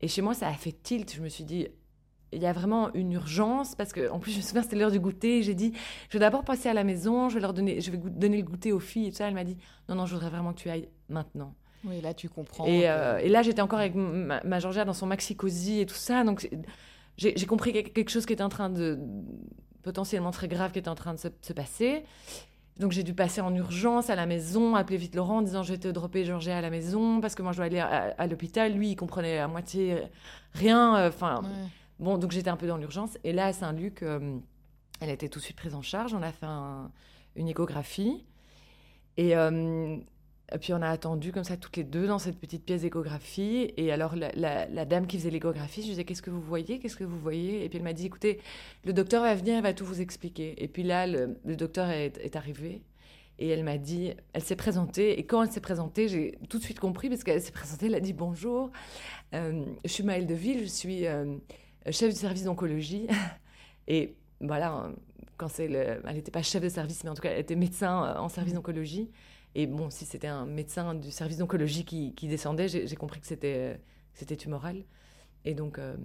[0.00, 1.14] Et chez moi, ça a fait tilt.
[1.14, 1.68] Je me suis dit,
[2.32, 4.90] il y a vraiment une urgence parce que, en plus, je me souviens, c'était l'heure
[4.90, 5.42] du goûter.
[5.42, 5.72] J'ai dit,
[6.08, 8.42] je vais d'abord passer à la maison, je vais leur donner, je vais donner le
[8.44, 9.28] goûter aux filles et tout ça.
[9.28, 9.56] Elle m'a dit,
[9.88, 11.54] non, non, je voudrais vraiment que tu ailles maintenant.
[11.84, 12.64] Oui, là, tu comprends.
[12.64, 15.86] Et, euh, et là, j'étais encore avec ma, ma Georgia dans son maxi cosy et
[15.86, 16.24] tout ça.
[16.24, 16.52] Donc, c'est-
[17.16, 18.98] j'ai compris quelque chose qui était en train de.
[19.82, 22.04] potentiellement très grave qui était en train de se, se passer.
[22.78, 25.72] Donc, j'ai dû passer en urgence à la maison, appeler vite Laurent en disant Je
[25.74, 28.26] vais te dropper Georgia à la maison parce que moi, je dois aller à, à
[28.26, 28.72] l'hôpital.
[28.72, 29.98] Lui, il comprenait à moitié
[30.54, 30.96] rien.
[30.96, 31.48] euh, Enfin, Ouais.
[31.98, 33.18] Bon, donc j'étais un peu dans l'urgence.
[33.24, 34.38] Et là, à Saint-Luc, euh,
[35.00, 36.14] elle a été tout de suite prise en charge.
[36.14, 36.90] On a fait un-
[37.36, 38.24] une échographie.
[39.18, 40.02] Et, euh, et
[40.58, 43.72] puis on a attendu comme ça toutes les deux dans cette petite pièce d'échographie.
[43.76, 47.04] Et alors la, dame qui faisait l'échographie, je disais qu'est-ce que vous voyez, qu'est-ce que
[47.04, 47.64] vous voyez?
[47.64, 48.40] Et puis elle m'a dit écoutez,
[48.84, 50.62] le docteur va venir, il va tout vous expliquer.
[50.62, 52.82] Et puis là, le, docteur est, arrivé.
[53.38, 55.18] Et elle m'a dit, elle s'est présentée.
[55.18, 57.94] Et quand elle s'est présentée, j'ai tout de suite compris parce qu'elle s'est présentée, elle
[57.94, 58.70] a dit bonjour.
[59.34, 61.36] Euh, je suis Maëlle Deville, je suis euh,
[61.90, 63.06] chef du service d'oncologie.
[63.88, 64.92] Et voilà, hein,
[65.36, 66.00] quand c'est le...
[66.06, 68.54] elle n'était pas chef de service, mais en tout cas, elle était médecin en service
[68.54, 69.10] d'oncologie.
[69.54, 73.26] Et bon, si c'était un médecin du service d'oncologie qui, qui descendait, j'ai compris que
[73.26, 73.80] c'était
[74.14, 74.84] c'était tumoral.
[75.44, 75.96] Et donc, euh,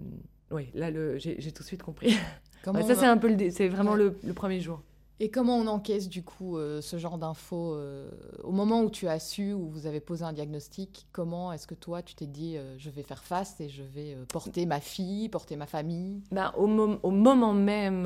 [0.51, 2.15] oui, là, j'ai tout de suite compris.
[2.65, 3.97] Ouais, ça, c'est un peu c'est vraiment Ouais.
[3.99, 4.81] le, le premier jour.
[5.21, 8.09] Et comment on encaisse du coup euh, ce genre d'infos euh,
[8.43, 11.75] Au moment où tu as su, où vous avez posé un diagnostic, comment est-ce que
[11.75, 15.55] toi tu t'es dit je vais faire face et je vais porter ma fille, porter
[15.55, 16.21] ma famille?
[16.31, 18.03] Ben, au, mom- au moment même,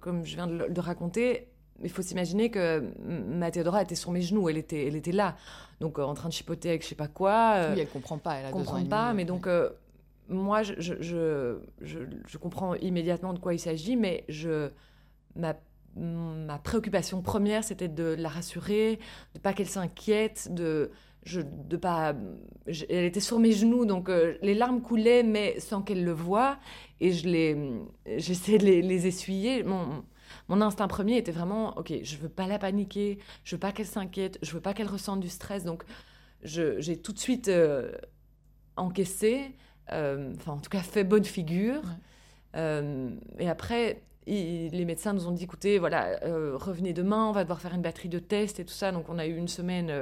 [0.00, 1.48] comme je viens de le de raconter,
[1.82, 5.36] il faut s'imaginer que ma Théodora était sur mes genoux, elle était, elle était là,
[5.80, 7.54] donc euh, en train de chipoter avec je sais pas quoi.
[7.56, 9.46] euh, Oui, elle comprend pas, elle a deux ans et comprend demi, pas, mais donc
[9.46, 9.70] euh,
[10.28, 14.70] moi, je, je, je, je, je comprends immédiatement de quoi il s'agit, mais je,
[15.36, 15.54] ma,
[15.96, 18.98] ma préoccupation première, c'était de la rassurer,
[19.34, 20.90] de pas qu'elle s'inquiète, de,
[21.24, 22.14] je, de pas,
[22.66, 26.12] je- elle était sur mes genoux, donc euh, les larmes coulaient, mais sans qu'elle le
[26.12, 26.58] voie,
[27.00, 27.56] et je les,
[28.16, 29.62] j'essayais de les, les essuyer.
[29.62, 30.04] Mon,
[30.48, 33.86] mon instinct premier était vraiment, ok, je veux pas la paniquer, je veux pas qu'elle
[33.86, 35.84] s'inquiète, je veux pas qu'elle ressente du stress, donc
[36.42, 37.92] j'ai tout de suite euh,
[38.76, 39.56] encaissé,
[39.92, 41.82] euh, enfin en tout cas fait bonne figure.
[41.82, 41.90] Ouais.
[42.56, 46.18] Euh, et après, il- les médecins nous ont dit, écoutez, voilà,
[46.54, 48.92] revenez demain, on va devoir faire une batterie de tests et tout ça.
[48.92, 49.92] Donc on a eu une semaine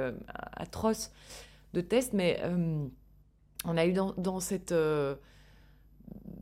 [0.53, 1.11] atroce
[1.73, 2.41] de tests, mais
[3.65, 4.73] on a eu dans, dans cette...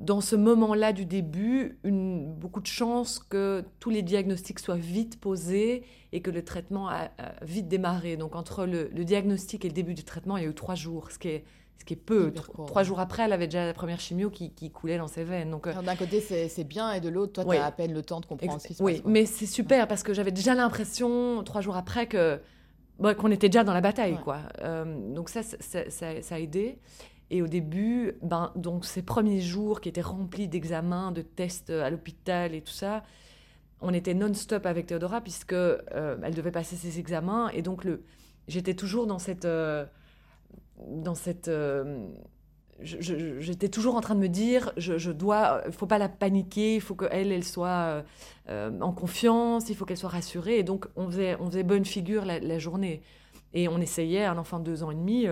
[0.01, 5.19] dans ce moment-là du début, une, beaucoup de chance que tous les diagnostics soient vite
[5.19, 8.17] posés et que le traitement a, a vite démarré.
[8.17, 10.75] Donc entre le, le diagnostic et le début du traitement, il y a eu trois
[10.75, 11.43] jours, ce qui est,
[11.77, 12.33] ce qui est peu.
[12.67, 15.49] Trois jours après, elle avait déjà la première chimio qui, qui coulait dans ses veines.
[15.51, 17.55] Donc, euh, D'un côté c'est bien et de l'autre toi Oui.
[17.57, 19.01] tu as à peine le temps de comprendre Ex- ce qui se oui, passe.
[19.01, 19.11] quoi.
[19.11, 22.39] mais c'est super parce que j'avais déjà l'impression, trois jours après, que
[22.99, 24.13] bah, qu'on était déjà dans la bataille.
[24.13, 24.21] Ouais.
[24.23, 24.39] Quoi.
[24.61, 26.77] Euh, donc ça, ça, ça- ça a aidé.
[27.31, 31.89] Et au début, ben, donc ces premiers jours qui étaient remplis d'examens, de tests à
[31.89, 33.03] l'hôpital et tout ça,
[33.79, 35.79] on était non-stop avec Théodora puisque euh,
[36.21, 38.03] elle devait passer ses examens et donc le,
[38.49, 39.85] j'étais toujours dans cette, euh,
[40.87, 42.05] dans cette, euh,
[42.81, 46.81] j'étais toujours en train de me dire, je, je dois, faut pas la paniquer, il
[46.81, 48.01] faut qu'elle, elle soit euh,
[48.49, 50.59] euh, en confiance, il faut qu'elle soit rassurée.
[50.59, 53.01] Et donc on faisait, on faisait bonne figure la journée.
[53.53, 55.27] Et on essayait, un enfant de deux ans et demi.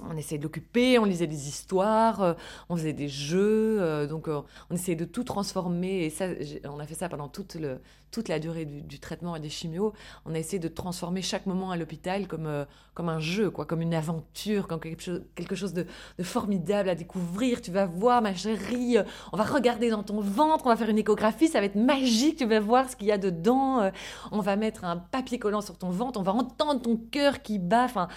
[0.00, 2.34] On essayait de l'occuper, on lisait des histoires, euh,
[2.68, 6.04] on faisait des jeux, euh, donc euh, on essayait de tout transformer.
[6.04, 6.26] Et ça,
[6.64, 9.92] on a fait ça pendant toute, le, toute la durée du, traitement et des chimios.
[10.24, 13.82] On a essayé de transformer chaque moment à l'hôpital comme, comme un jeu, quoi, comme
[13.82, 15.86] une aventure, comme quelque chose, quelque chose de,
[16.18, 17.60] de formidable à découvrir.
[17.60, 18.96] Tu vas voir, ma chérie,
[19.32, 22.36] on va regarder dans ton ventre, on va faire une échographie, ça va être magique,
[22.36, 23.90] tu vas voir ce qu'il y a dedans.
[24.30, 27.58] on va mettre un papier collant sur ton ventre, on va entendre ton cœur qui
[27.58, 27.84] bat.
[27.84, 28.08] Enfin,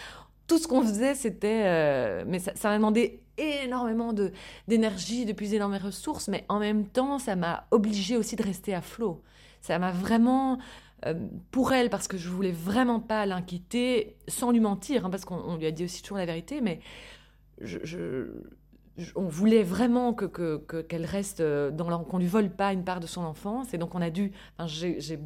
[0.48, 1.64] tout ce qu'on faisait, c'était.
[1.66, 4.14] euh, mais ça, m'a demandé énormément
[4.68, 8.44] d'énergie, de puiser dans mes ressources, mais en même temps, ça m'a obligée aussi de
[8.44, 9.22] rester à flot.
[9.62, 10.58] Ça m'a vraiment.
[11.06, 11.14] euh,
[11.52, 15.36] pour elle, parce que je voulais vraiment pas l'inquiéter, sans lui mentir, hein, parce qu'on
[15.38, 16.80] on lui a dit aussi toujours la vérité, mais
[19.16, 22.84] on voulait vraiment que que- que- qu'elle reste euh, dans qu'on lui vole pas une
[22.84, 24.32] part de son enfance, et donc on a dû.
[24.66, 25.20] j'ai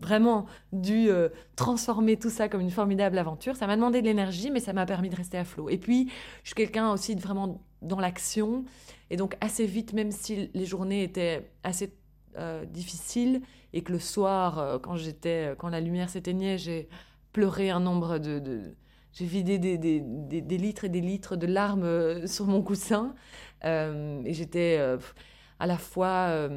[0.00, 3.56] vraiment dû euh, transformer tout ça comme une formidable aventure.
[3.56, 5.68] Ça m'a demandé de l'énergie, mais ça m'a permis de rester à flot.
[5.68, 6.08] Et puis,
[6.42, 8.64] je suis quelqu'un aussi vraiment dans l'action.
[9.10, 11.94] Et donc, assez vite, même si les journées étaient assez
[12.38, 13.42] euh, difficiles
[13.72, 14.96] et que le soir, euh, quand,
[15.58, 16.88] quand la lumière s'éteignait, j'ai
[17.32, 18.76] pleuré un nombre de...
[19.12, 23.14] j'ai vidé des, des- des- litres et des litres de larmes sur mon coussin.
[23.64, 24.78] Et j'étais
[25.58, 26.48] à la fois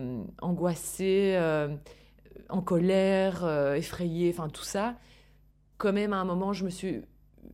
[0.42, 1.38] angoissée,
[2.50, 4.96] en colère, euh, effrayée, enfin tout ça.
[5.78, 7.02] Quand même, à un moment, je me suis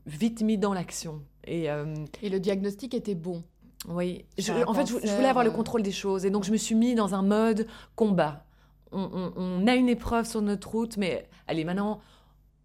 [0.06, 1.22] vite mis dans l'action.
[1.46, 3.44] Et euh, Et le diagnostic était bon.
[3.90, 5.54] oui, je- un en fait, je, voulais avoir le euh.
[5.54, 6.26] contrôle des choses.
[6.26, 7.66] Et donc, je me suis mis dans un mode
[7.96, 8.46] combat.
[8.92, 12.00] On, on- on a une épreuve sur notre route, mais allez, maintenant,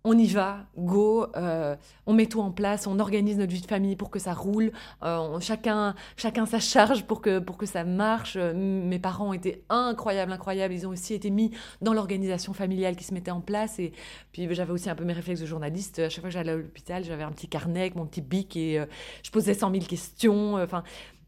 [0.06, 1.74] on y va, go, euh,
[2.06, 4.70] on met tout en place, on organise notre vie de famille pour que ça roule,
[5.02, 8.36] euh, chacun, chacun sa charge pour que, pour que ça marche.
[8.36, 10.72] Euh, Mes parents étaient incroyables, incroyables.
[10.72, 11.50] Ils ont aussi été mis
[11.82, 13.80] dans l'organisation familiale qui se mettait en place.
[13.80, 13.92] Et
[14.30, 15.98] puis j'avais aussi un peu mes réflexes de journaliste.
[15.98, 18.56] À chaque fois que j'allais à l'hôpital, j'avais un petit carnet avec mon petit bic
[18.56, 18.80] et
[19.24, 20.54] je posais 100 000 questions.
[20.54, 20.84] Enfin,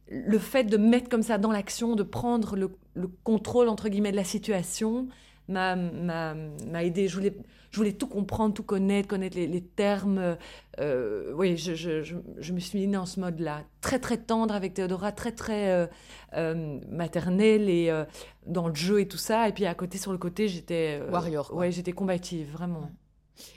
[0.08, 4.12] le fait de mettre comme ça dans l'action, de prendre le, le contrôle, entre guillemets,
[4.12, 5.08] de la situation,
[5.48, 7.08] m'a m'a- m'a aidé.
[7.08, 7.34] Je voulais,
[7.70, 10.36] je voulais tout comprendre, tout connaître, connaître les, les termes.
[10.80, 13.62] Euh, oui, je, je, je, je me suis mis dans ce mode-là.
[13.80, 15.86] Très, très tendre avec Théodora, très, très euh,
[16.34, 17.90] euh, maternelle et
[18.46, 19.48] dans le jeu et tout ça.
[19.48, 21.00] Et puis à côté, sur le côté, j'étais...
[21.10, 21.58] Warrior, quoi.
[21.58, 22.80] Ouais, j'étais combative, vraiment.
[22.80, 22.86] Ouais.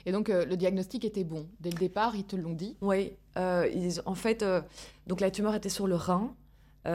[0.06, 1.48] Et donc euh, le diagnostic était bon.
[1.60, 2.76] Dès le départ, ils te l'ont dit?
[2.80, 4.60] Oui, euh, ils- en fait, euh,
[5.08, 6.34] donc la tumeur était sur le rein.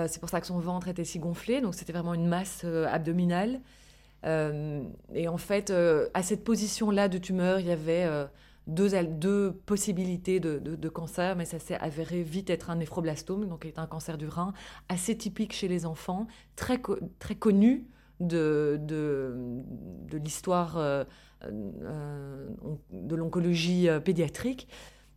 [0.07, 1.61] C'est pour ça que son ventre était si gonflé.
[1.61, 3.61] Donc c'était vraiment une masse abdominale.
[4.25, 8.25] Euh, et en fait, euh, à cette position-là de tumeur, il y avait euh,
[8.65, 13.65] deux, deux possibilités de, de, cancer, mais ça s'est avéré vite être un néphroblastome, donc
[13.65, 14.53] est un cancer du rein,
[14.89, 16.81] assez typique chez les enfants, très,
[17.19, 17.87] très connu
[18.19, 21.05] de, de, l'histoire
[21.45, 24.67] de l'oncologie pédiatrique.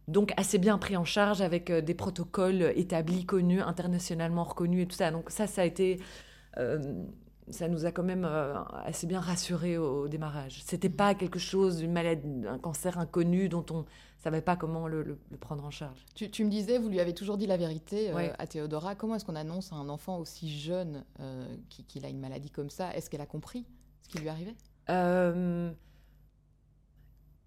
[0.06, 4.96] Donc assez bien pris en charge avec des protocoles établis, connus, internationalement reconnus et tout
[4.96, 5.10] ça.
[5.10, 5.98] Donc ça, ça a été
[7.50, 8.24] ça nous a quand même
[8.84, 10.62] assez bien rassurés au, démarrage.
[10.64, 13.84] C'était pas quelque chose, une maladie, un cancer inconnu dont on
[14.18, 16.04] savait pas comment le, prendre en charge.
[16.14, 18.94] Tu, me disais, vous lui avez toujours dit la vérité à Théodora.
[18.94, 21.04] Comment est-ce qu'on annonce à un enfant aussi jeune
[21.68, 22.94] qu'il a une maladie comme ça?
[22.94, 23.64] Est-ce qu'elle a compris
[24.02, 24.54] ce qui lui arrivait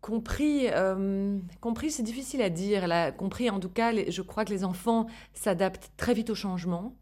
[0.04, 2.84] Compris, euh, compris c'est difficile à dire.
[2.84, 6.36] Elle a compris, en tout cas, je crois que les enfants s'adaptent très vite au
[6.36, 6.94] changement.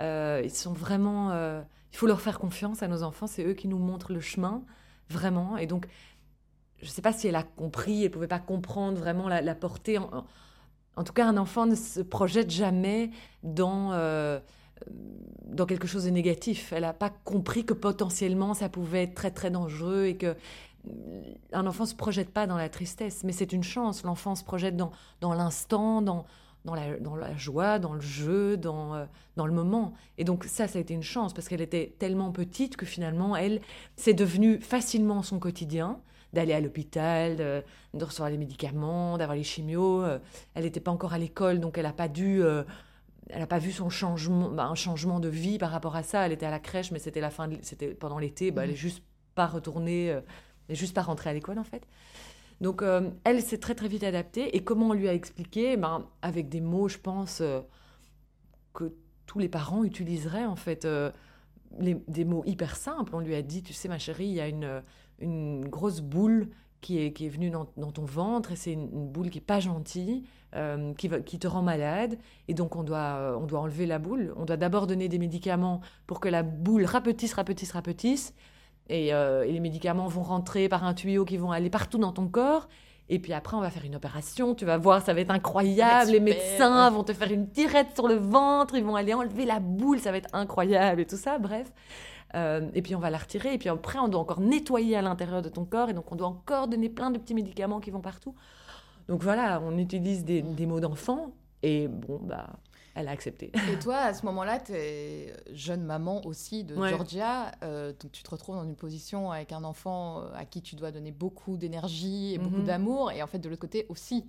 [0.00, 1.32] Euh, ils sont vraiment.
[1.94, 3.26] Euh, il faut leur faire confiance à nos enfants.
[3.26, 4.62] C'est eux qui nous montrent le chemin,
[5.08, 5.56] vraiment.
[5.56, 5.86] Et donc,
[6.80, 8.00] je ne sais pas si elle a compris.
[8.00, 9.98] Elle ne pouvait pas comprendre vraiment la, portée.
[9.98, 13.10] En, tout cas, un enfant ne se projette jamais
[13.42, 13.92] dans
[15.46, 16.72] dans quelque chose de négatif.
[16.72, 20.36] Elle n'a pas compris que potentiellement ça pouvait être très très dangereux et que
[21.52, 24.02] un enfant se projette pas dans la tristesse, mais c'est une chance.
[24.02, 26.26] L'enfant se projette dans, dans l'instant, dans,
[26.64, 29.04] dans, la, dans la joie, dans le jeu, dans, euh,
[29.36, 29.94] dans le moment.
[30.18, 33.36] Et donc ça, ça a été une chance parce qu'elle était tellement petite que finalement,
[33.36, 33.60] elle,
[33.96, 36.00] c'est devenu facilement son quotidien
[36.32, 40.02] d'aller à l'hôpital, de, recevoir les médicaments, d'avoir les chimios.
[40.02, 40.18] Euh,
[40.54, 42.42] elle n'était pas encore à l'école, donc elle n'a pas dû...
[42.42, 42.64] Euh,
[43.30, 46.26] elle n'a pas vu son changement, bah, un changement de vie par rapport à ça.
[46.26, 48.50] Elle était à la crèche, mais c'était la fin, c'était pendant l'été.
[48.50, 48.76] Bah, Elle est mmh.
[48.76, 49.02] juste
[49.34, 50.14] pas retournée
[50.68, 51.86] n'est juste pas rentrée à l'école en fait.
[52.60, 54.56] Donc euh, elle s'est très très vite adaptée.
[54.56, 55.76] Et comment on lui a expliqué?
[55.76, 57.60] Ben, Avec des mots, je pense, euh,
[58.72, 58.92] que
[59.26, 60.84] tous les parents utiliseraient en fait.
[60.84, 61.10] Euh,
[61.80, 63.16] des mots hyper simples.
[63.16, 64.80] On lui a dit, tu sais ma chérie, il y a une,
[65.18, 69.28] une grosse boule qui est, qui est venue dans, ton ventre et c'est une, boule
[69.28, 70.22] qui est pas gentille,
[70.96, 72.16] qui, va, qui te rend malade.
[72.46, 74.32] Et donc on doit, on doit enlever la boule.
[74.36, 78.34] On doit d'abord donner des médicaments pour que la boule rapetisse, rapetisse, rapetisse.
[78.90, 82.28] Euh, et, les médicaments vont rentrer par un tuyau qui vont aller partout dans ton
[82.28, 82.68] corps.
[83.08, 84.54] Et puis après, on va faire une opération.
[84.54, 86.10] Tu vas voir, ça va être incroyable.
[86.10, 88.74] les médecins vont te faire une tirette sur le ventre.
[88.76, 89.98] Ils vont aller enlever la boule.
[90.00, 91.38] Ça va être incroyable et tout ça.
[91.38, 91.70] Bref.
[92.34, 93.54] Euh, et puis on va la retirer.
[93.54, 95.90] Et puis après, on doit encore nettoyer à l'intérieur de ton corps.
[95.90, 98.34] Et donc, on doit encore donner plein de petits médicaments qui vont partout.
[99.08, 101.32] Donc voilà, on utilise des, des mots d'enfant.
[101.62, 102.46] Et bon, bah,
[102.94, 103.50] elle a accepté.
[103.72, 108.22] Et toi, à ce moment-là, tu es jeune maman aussi de Georgia, euh, donc tu
[108.22, 111.56] te retrouves dans une position avec un enfant euh, à qui tu dois donner beaucoup
[111.56, 112.66] d'énergie et beaucoup mhm.
[112.66, 114.24] d'amour, et en fait de l'autre côté aussi,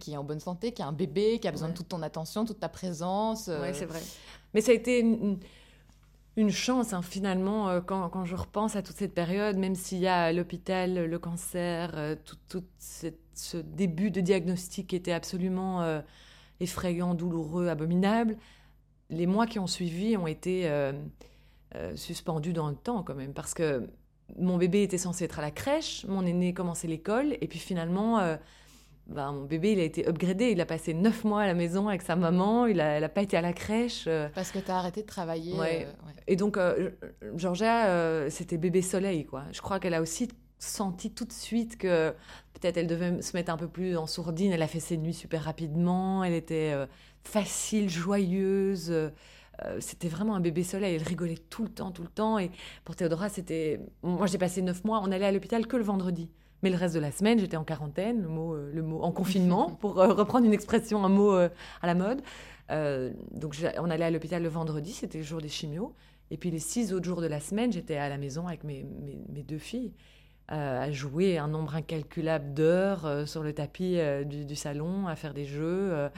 [0.00, 2.02] qui est en bonne santé, qui a un bébé, qui a besoin de toute ton
[2.02, 3.48] attention, toute ta présence.
[3.48, 4.00] Oui, c'est vrai.
[4.54, 9.14] Mais ça a été une, chance hein, finalement quand, quand, je repense à toute cette
[9.14, 14.96] période, même s'il y a l'hôpital, le cancer, tout, tout ce début de diagnostic qui
[14.96, 16.02] était absolument
[16.60, 18.36] effrayant, douloureux, abominable.
[19.08, 20.92] Les mois qui ont suivi ont été euh,
[21.74, 23.88] euh, suspendus dans le temps quand même, parce que
[24.38, 28.20] mon bébé était censé être à la crèche, mon aîné commençait l'école, et puis finalement,
[28.20, 28.36] euh,
[29.06, 30.52] ben, mon bébé, il a été upgradé.
[30.52, 32.66] Il a passé neuf mois à la maison avec sa maman.
[32.66, 34.08] Il n'a pas été à la crèche.
[34.36, 35.56] Parce que tu as arrêté de travailler.
[36.28, 36.56] Et donc,
[37.34, 39.46] Georgia, c'était bébé soleil, quoi.
[39.50, 40.28] Je crois qu'elle a aussi
[40.60, 42.14] senti tout de suite que
[42.60, 44.52] peut-être elle devait se mettre un peu plus en sourdine.
[44.52, 46.22] Elle a fait ses nuits super rapidement.
[46.24, 46.86] Elle était euh,
[47.22, 48.90] facile, joyeuse.
[48.90, 49.10] Euh,
[49.80, 50.94] c'était vraiment un bébé soleil.
[50.96, 52.38] Elle rigolait tout le temps, tout le temps.
[52.38, 52.50] Et
[52.84, 53.80] pour Théodora, c'était.
[54.02, 55.00] Moi, j'ai passé neuf mois.
[55.02, 56.30] On allait à l'hôpital que le vendredi.
[56.62, 59.12] Mais le reste de la semaine, j'étais en quarantaine, le mot, euh, le mot en
[59.12, 61.50] confinement, pour reprendre une expression, un mot à
[61.82, 62.20] la mode.
[63.32, 65.94] donc, on allait à l'hôpital le vendredi, c'était le jour des chimios.
[66.30, 68.84] Et puis les six autres jours de la semaine, j'étais à la maison avec mes,
[69.30, 69.94] mes deux filles.
[70.52, 75.14] Euh, à jouer un nombre incalculable d'heures euh, sur le tapis euh, du, salon, à
[75.14, 76.10] faire des jeux,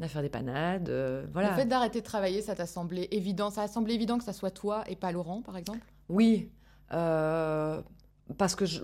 [0.00, 0.90] à faire des panades.
[1.34, 1.50] voilà.
[1.50, 4.32] Le fait d'arrêter de travailler, ça t'a semblé évident Ça a semblé évident que ça
[4.32, 5.84] soit toi et pas Laurent, par exemple?
[6.08, 6.50] Oui.
[6.88, 8.80] parce que je,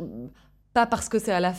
[0.75, 1.55] pas parce que c'est à la,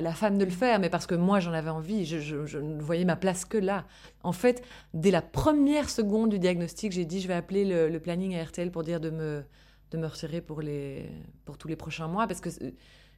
[0.00, 2.06] la, femme de le faire, mais parce que moi j'en avais envie.
[2.06, 3.84] Je, je, ne voyais ma place que là.
[4.22, 4.64] En fait,
[4.94, 8.42] dès la première seconde du diagnostic, j'ai dit je vais appeler le, le planning à
[8.42, 9.44] RTL pour dire de me
[9.90, 11.10] de me retirer pour, les,
[11.44, 12.48] pour tous les prochains mois parce que,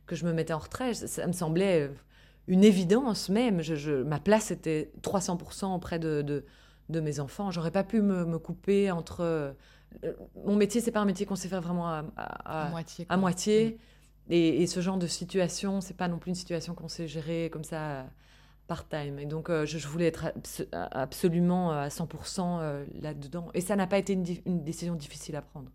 [0.07, 0.95] que je me mettais en retrait.
[0.95, 1.91] Ça, me semblait
[2.47, 3.63] une évidence même.
[3.63, 6.45] Je, ma place était 300% auprès de, de,
[6.89, 7.51] de, mes enfants.
[7.51, 9.21] J'aurais pas pu me, me couper entre.
[9.21, 9.53] Euh,
[10.47, 13.07] mon métier, c'est pas un métier qu'on sait faire vraiment à, à, moitié.
[13.09, 13.79] À moitié.
[14.29, 14.33] Mm.
[14.33, 17.51] Et, et, ce genre de situation, c'est pas non plus une situation qu'on sait gérer
[17.53, 18.07] comme ça
[18.67, 19.19] part-time.
[19.19, 20.33] Et donc, euh, je, voulais être
[20.73, 23.51] absolument à 100% euh, là-dedans.
[23.53, 25.71] Et ça n'a pas été une, une décision difficile à prendre.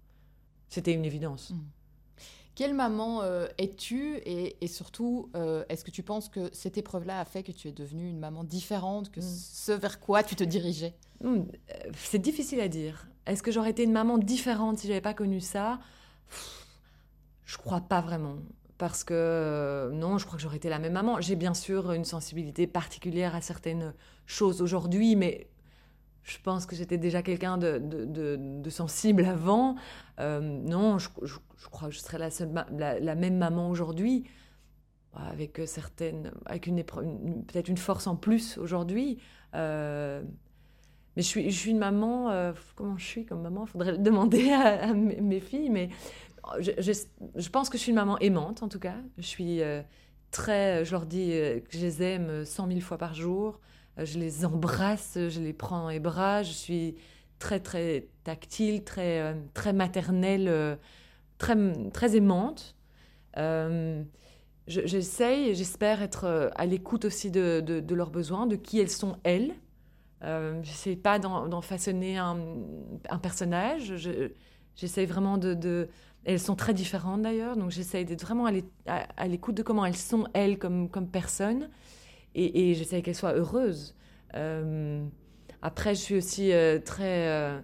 [0.70, 1.52] C'était une évidence.
[1.52, 1.60] Mm.
[2.56, 7.20] Quelle maman euh, es-tu et, et surtout, euh, est-ce que tu penses que cette épreuve-là
[7.20, 9.24] a fait que tu es devenue une maman différente que Mm.
[9.24, 10.96] ce vers quoi tu te dirigeais?
[11.24, 13.08] Hmm, euh, C'est difficile à dire.
[13.28, 15.80] Est-ce que j'aurais été une maman différente si j'avais pas connu ça?
[16.30, 16.66] Pff,
[17.46, 18.38] Je crois pas vraiment.
[18.80, 21.20] Parce que euh, non, je crois que j'aurais été la même maman.
[21.22, 23.94] J'ai bien sûr une sensibilité particulière à certaines
[24.26, 25.48] choses aujourd'hui, mais
[26.28, 29.76] je pense que j'étais déjà quelqu'un de, sensible avant.
[30.20, 31.08] Euh, non, je,
[31.72, 34.26] crois que je serais la, même maman aujourd'hui,
[35.14, 39.20] avec certaines, avec une, peut-être une force en plus aujourd'hui.
[39.56, 40.22] Euh,
[41.16, 42.30] mais je suis, une maman.
[42.30, 43.64] euh, comment je suis comme maman?
[43.66, 45.70] Il faudrait le demander à, mes, filles.
[45.70, 45.90] Mais
[46.60, 48.98] je, pense que je suis une maman aimante, en tout cas.
[49.18, 49.62] Je suis
[50.30, 50.84] très.
[50.84, 53.62] Je leur dis que je les aime 100 000 fois par jour.
[54.04, 56.44] Je les embrasse, je les prends dans les bras.
[56.44, 56.96] Je suis
[57.40, 60.76] très, très tactile, très, euh, très maternelle, euh,
[61.38, 61.56] très,
[61.92, 62.76] très aimante.
[63.38, 64.04] Euh,
[64.68, 68.80] je- J'essaye et j'espère être euh, à l'écoute aussi de, de- leurs besoins, de qui
[68.80, 69.54] elles sont elles.
[70.24, 72.38] Euh, J'essaie pas d'en façonner un,
[73.10, 73.96] un personnage.
[73.98, 74.32] Je-
[74.76, 75.90] J'essaie vraiment de, de-
[76.26, 80.28] Elles sont très différentes d'ailleurs, donc j'essaie d'être vraiment à l'écoute de comment elles sont
[80.34, 81.70] elles comme, comme personnes.
[82.36, 83.96] Et, et j'essaie qu'elles soient heureuses.
[84.36, 85.06] Euh,
[85.62, 87.60] après, je suis aussi euh, très, euh,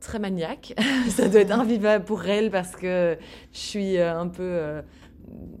[0.00, 0.74] très maniaque.
[1.10, 3.18] Ça doit être invivable pour elles parce que
[3.52, 4.82] je suis un peu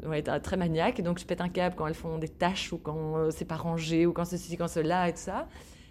[0.06, 1.02] ouais, très maniaque.
[1.02, 4.06] Donc, je pète un câble quand elles font des tâches ou quand c'est pas rangé
[4.06, 5.48] ou quand ceci, quand cela et tout ça.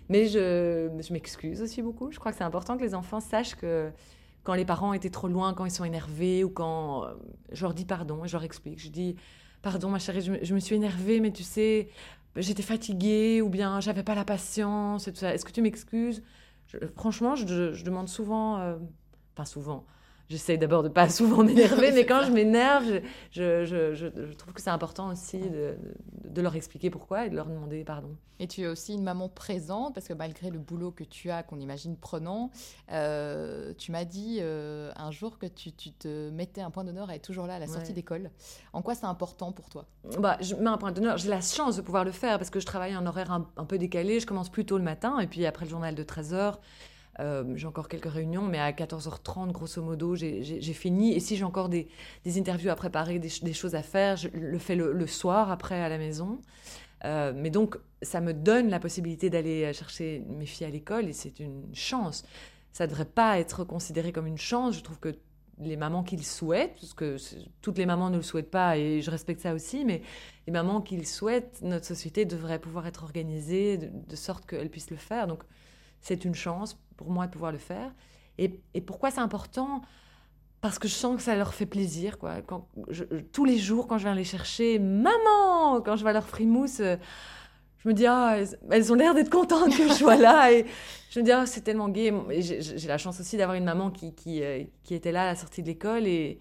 [0.09, 2.11] Mais je, je m'excuse aussi beaucoup.
[2.11, 3.91] Je crois que c'est important que les enfants sachent que
[4.43, 7.03] quand les parents étaient trop loin, quand ils sont énervés ou quand
[7.51, 8.79] je leur dis pardon je leur explique.
[8.79, 9.17] Je dis
[9.61, 11.89] pardon ma chérie, je me suis énervée, mais tu sais,
[12.41, 15.33] j'étais fatiguée ou bien j'avais pas la patience et tout ça.
[15.33, 16.23] Est-ce que tu m'excuses?
[16.95, 18.77] Franchement, je, je demande souvent, euh,
[19.33, 19.85] enfin souvent.
[20.29, 24.53] J'essaie d'abord de pas souvent m'énerver, mais quand je m'énerve, je, je, je, je trouve
[24.53, 25.77] que c'est important aussi de, de,
[26.29, 28.09] de leur expliquer pourquoi et de leur demander pardon.
[28.39, 31.41] Et tu es aussi une maman présente, parce que malgré le boulot que tu as,
[31.41, 32.51] qu'on imagine prenant,
[32.91, 37.09] euh, tu m'as dit euh, un jour que tu, tu te mettais un point d'honneur
[37.09, 37.93] à être toujours là à la sortie Ouais.
[37.93, 38.29] d'école.
[38.73, 39.85] En quoi c'est important pour toi?
[40.19, 41.17] Bah, je mets un point d'honneur.
[41.17, 43.65] J'ai la chance de pouvoir le faire parce que je travaille en horaire un, un
[43.65, 44.19] peu décalé.
[44.19, 46.55] Je commence plus tôt le matin et puis après le journal de 13h,
[47.19, 51.13] euh, j'ai encore quelques réunions, mais à 14h30, grosso modo, j'ai- fini.
[51.13, 51.87] Et si j'ai encore des,
[52.25, 55.81] interviews à préparer, des, ch- des choses à faire, je le fais le, soir après
[55.81, 56.39] à la maison.
[57.05, 61.13] Euh, mais donc, ça me donne la possibilité d'aller chercher mes filles à l'école et
[61.13, 62.23] c'est une chance.
[62.71, 64.75] Ça ne devrait pas être considéré comme une chance.
[64.75, 65.15] Je trouve que
[65.59, 67.17] les mamans qui le souhaitent, parce que
[67.61, 70.03] toutes les mamans ne le souhaitent pas et je respecte ça aussi, mais
[70.45, 74.69] les mamans qui le souhaitent, notre société devrait pouvoir être organisée de, de sorte qu'elles
[74.69, 75.25] puissent le faire.
[75.25, 75.41] Donc,
[75.99, 77.91] c'est une chance pour moi de pouvoir le faire.
[78.37, 79.81] Et, et pourquoi c'est important?
[80.61, 82.17] Parce que je sens que ça leur fait plaisir.
[82.17, 82.41] Quoi.
[82.41, 86.27] Quand je- tous les jours, quand je viens les chercher, maman, quand je vois leur
[86.27, 86.97] frimousse, euh,
[87.79, 90.51] je me dis, ah, elles, elles ont l'air d'être contentes que je sois là.
[90.51, 90.65] Et
[91.11, 92.11] je me dis, ah, c'est tellement gai.
[92.31, 95.25] Et J'ai la chance aussi d'avoir une maman qui, qui, euh, qui était là à
[95.27, 96.07] la sortie de l'école.
[96.07, 96.39] Et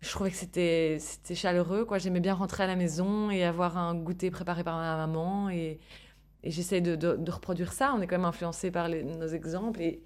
[0.00, 1.84] je trouvais que c'était c'était chaleureux.
[1.84, 1.98] quoi.
[1.98, 5.48] J'aimais bien rentrer à la maison et avoir un goûter préparé par ma maman.
[5.50, 5.78] Et,
[6.44, 7.92] et j'essaie de, de- de reproduire ça.
[7.96, 9.80] On est quand même influencé par les- nos exemples.
[9.80, 10.02] Et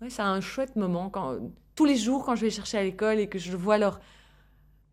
[0.00, 1.10] ouais, c'est un chouette moment.
[1.10, 1.38] Quand,
[1.74, 4.00] tous les jours, quand je vais chercher à l'école et que je vois leur,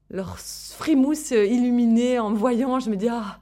[0.10, 3.40] leur frimousse illuminée en me voyant, je me dis, ah,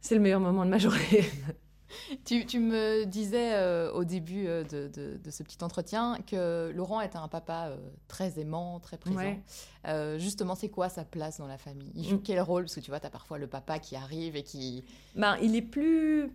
[0.00, 1.24] c'est le meilleur moment de ma journée.
[2.24, 7.00] tu, tu me disais euh, au début euh, de, de- ce petit entretien que Laurent
[7.00, 7.76] était un papa euh,
[8.08, 9.16] très aimant, très présent.
[9.18, 9.40] Ouais.
[9.86, 11.92] Euh, justement, c'est quoi sa place dans la famille?
[11.94, 12.22] Il joue Mm.
[12.22, 12.64] quel rôle?
[12.64, 14.84] Parce que tu vois, tu as parfois le papa qui arrive et qui...
[15.14, 16.30] Ben, il est plus.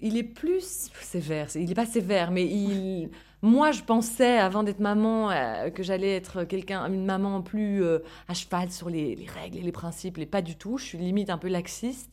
[0.00, 1.48] Il est plus sévère.
[1.54, 3.10] Il n'est pas sévère, mais il.
[3.42, 8.00] Moi, je pensais, avant d'être maman, euh, que j'allais être quelqu'un, une maman plus euh,
[8.28, 10.18] à cheval sur les, les règles et les principes.
[10.18, 10.78] Et pas du tout.
[10.78, 12.10] Je suis limite un peu laxiste.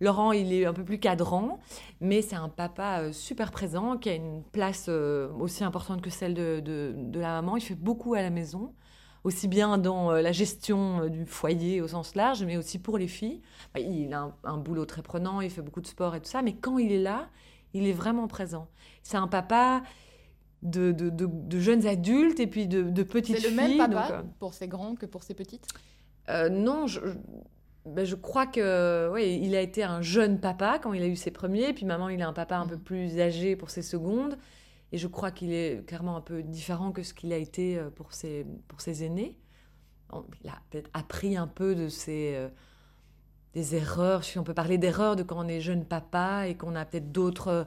[0.00, 1.60] Laurent, il est un peu plus cadrant,
[2.00, 6.34] mais c'est un papa euh, super présent qui a une place aussi importante que celle
[6.34, 6.60] de-
[6.96, 7.56] de la maman.
[7.56, 8.72] Il fait beaucoup à la maison,
[9.24, 12.98] aussi bien dans euh, la gestion euh, du foyer au sens large, mais aussi pour
[12.98, 13.40] les filles.
[13.74, 16.30] Bah, Il a un, un boulot très prenant, il fait beaucoup de sport et tout
[16.30, 17.28] ça, mais quand il est là,
[17.72, 18.68] il est vraiment présent.
[19.02, 19.82] C'est un papa
[20.62, 23.50] de, de- de- de jeunes adultes et puis de, petites C'est filles.
[23.50, 25.66] le même papa donc, euh, pour ses grands que pour ses petites?
[26.30, 27.18] Euh, non, je, je-
[27.86, 31.16] ben, je crois que ouais, il a été un jeune papa quand il a eu
[31.16, 32.80] ses premiers, puis maman, il a un papa un peu Mhm.
[32.82, 34.38] plus âgé pour ses secondes.
[34.94, 37.90] Et je crois qu'il est clairement un peu différent que ce qu'il a été euh,
[37.90, 39.36] pour ses, pour ses aînés.
[40.44, 42.48] Il a peut-être appris un peu de ses euh,
[43.54, 46.76] des erreurs, si on peut parler d'erreurs, de quand on est jeune papa et qu'on
[46.76, 47.64] a peut-être d'autres euh,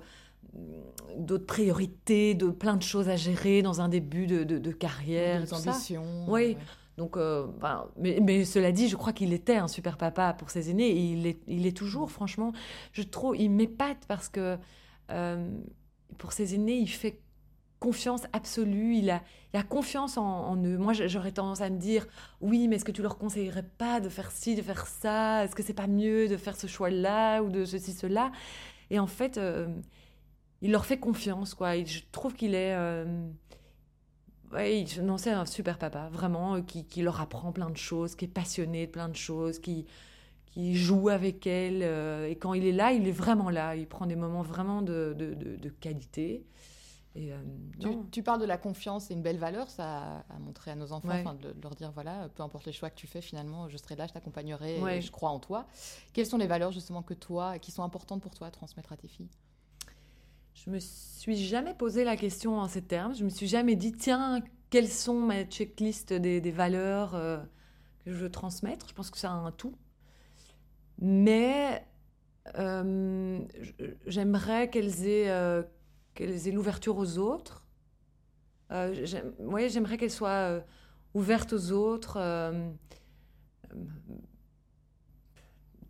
[1.18, 5.42] d'autres priorités, de plein de choses à gérer dans un début de, de- de carrière.
[5.42, 6.24] Des ambitions.
[6.30, 6.32] Oui.
[6.32, 6.58] ouais.
[6.96, 10.70] Donc, ben, mais, mais, cela dit, je crois qu'il était un super papa pour ses
[10.72, 12.54] aînés et il est, il est toujours, franchement,
[12.94, 14.58] je trouve, il m'épate parce que
[16.18, 17.20] pour ses aînés, il fait
[17.80, 19.22] confiance absolue, il a,
[19.54, 20.78] il a confiance en, eux.
[20.78, 22.08] Moi, j'aurais tendance à me dire,
[22.42, 25.44] oui, mais est-ce que tu leur conseillerais pas de faire ci, de faire ça?
[25.44, 28.32] Est-ce que c'est pas mieux de faire ce choix-là ou de ceci, cela?
[28.90, 29.68] Et en fait, euh,
[30.62, 31.76] il leur fait confiance, quoi.
[31.84, 32.74] je trouve qu'il est...
[32.74, 33.06] Euh,
[35.02, 38.26] non, c'est un super papa, vraiment, euh, qui, qui, leur apprend plein de choses, qui
[38.26, 39.86] est passionné de plein de choses, qui,
[40.58, 41.84] qui joue avec elle.
[41.84, 43.76] et quand il est là, il est vraiment là.
[43.76, 46.48] Il prend des moments vraiment de, de, de qualité.
[47.18, 47.42] Euh,
[48.12, 51.34] tu, parles de la confiance, c'est une belle valeur, ça, à montrer à nos enfants,
[51.34, 54.06] de, leur dire voilà, peu importe les choix que tu fais, finalement, je serai là,
[54.08, 55.68] je t'accompagnerai, et je crois en toi.
[56.14, 58.98] Quelles sont les valeurs justement que toi, qui sont importantes pour toi à transmettre à
[58.98, 59.30] tes filles?
[60.54, 63.16] Je me suis jamais posé la question en ces termes.
[63.16, 67.38] Je me suis jamais dit tiens, quelles sont mes checklists des, des valeurs euh,
[68.04, 68.88] que je veux transmettre?
[68.90, 69.76] Je pense que c'est un tout.
[71.00, 71.86] Mais
[72.58, 73.40] euh,
[74.06, 75.64] j'aimerais qu'elles aient
[76.18, 77.64] qu'elles aient l'ouverture aux autres.
[78.72, 80.60] Euh, j'aimerais qu'elles soient euh,
[81.14, 82.70] ouvertes aux autres, euh,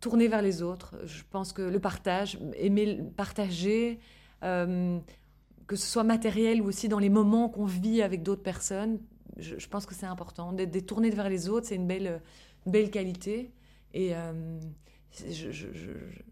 [0.00, 0.94] tournées vers les autres.
[1.04, 3.98] Je pense que le partage, aimer partager,
[4.42, 9.00] que ce soit matériel ou aussi dans les moments qu'on vit avec d'autres personnes,
[9.36, 10.52] je, pense que c'est important.
[10.52, 12.22] D'être tourné vers les autres, c'est une belle,
[12.66, 13.52] belle qualité.
[13.94, 14.12] Et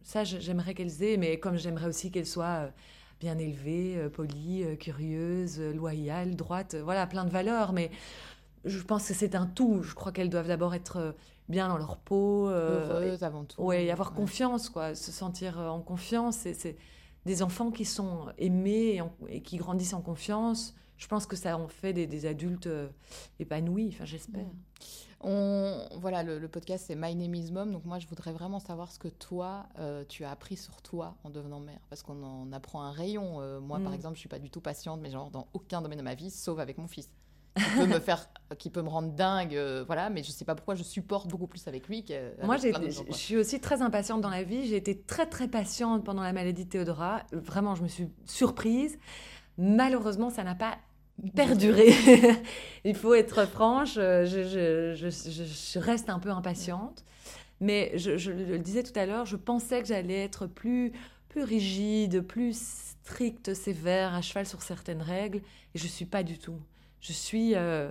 [0.02, 2.70] ça, j'aimerais qu'elles aient, mais comme j'aimerais aussi qu'elles soient
[3.20, 7.72] bien élevée, euh, polie, euh, curieuse, euh, loyale, droite, voilà, plein de valeurs.
[7.72, 7.90] Mais
[8.64, 9.82] je pense que c'est un tout.
[9.82, 11.14] Je crois qu'elles doivent d'abord être
[11.48, 12.48] bien dans leur peau.
[12.48, 13.62] Heureuses avant tout.
[13.62, 14.94] Oui, avoir confiance, quoi.
[14.94, 16.36] Se sentir en confiance.
[16.36, 16.76] C'est
[17.24, 20.74] des enfants qui sont aimés et, qui grandissent en confiance.
[20.96, 22.68] Je pense que ça en fait des, adultes
[23.38, 24.46] épanouis, enfin j'espère.
[25.20, 28.92] On, voilà, le, podcast c'est My Name is Mom, donc moi je voudrais vraiment savoir
[28.92, 32.52] ce que toi euh, tu as appris sur toi en devenant mère, parce qu'on en
[32.52, 33.40] apprend un rayon.
[33.40, 33.94] Euh, moi par mm.
[33.94, 36.30] exemple, je suis pas du tout patiente, mais genre dans aucun domaine de ma vie,
[36.30, 37.10] sauf avec mon fils,
[37.56, 40.10] qui peut me faire, qui peut me rendre dingue, euh, voilà.
[40.10, 42.44] Mais je sais pas pourquoi je supporte beaucoup plus avec lui que.
[42.44, 44.66] Moi, je suis aussi très impatiente dans la vie.
[44.66, 47.22] J'ai été très très patiente pendant la maladie de Théodora.
[47.32, 48.98] Vraiment, je me suis surprise.
[49.58, 50.76] Malheureusement, ça n'a pas
[51.34, 51.92] perdurer.
[52.84, 54.42] Il faut être franche, euh, je,
[54.94, 57.04] je, je, reste un peu impatiente.
[57.60, 60.92] Mais je, le disais tout à l'heure, je pensais que j'allais être plus,
[61.28, 65.38] plus rigide, plus stricte, sévère, à cheval sur certaines règles.
[65.74, 66.60] Et je ne suis pas du tout.
[67.00, 67.54] Je suis...
[67.54, 67.90] Euh,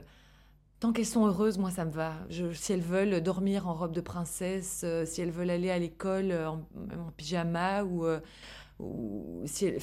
[0.79, 2.13] tant qu'elles sont heureuses, moi, ça me va.
[2.53, 6.31] si elles veulent dormir en robe de princesse, euh, si elles veulent aller à l'école
[6.31, 6.57] en,
[6.95, 8.05] en, pyjama ou
[9.45, 9.73] si,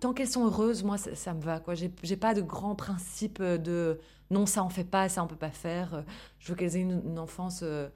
[0.00, 1.60] tant qu'elles sont heureuses, moi, ça, me va.
[1.60, 1.74] Quoi.
[1.74, 3.98] J'ai, pas de grands principes de
[4.30, 6.04] non, ça on fait pas, ça on peut pas faire.
[6.38, 7.88] Je veux qu'elles aient une, enfance euh,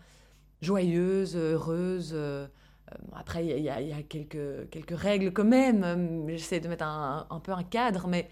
[0.61, 2.12] joyeuse, heureuse.
[2.14, 2.46] Euh,
[3.12, 6.26] après, il y, a, quelques, règles quand même.
[6.28, 8.28] J'essaie de mettre un, peu un cadre, mais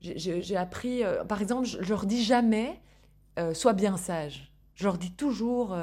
[0.00, 1.04] j'ai, appris.
[1.04, 2.80] Euh, par exemple, je, leur dis jamais
[3.52, 4.50] sois bien sage.
[4.74, 5.76] Je leur dis toujours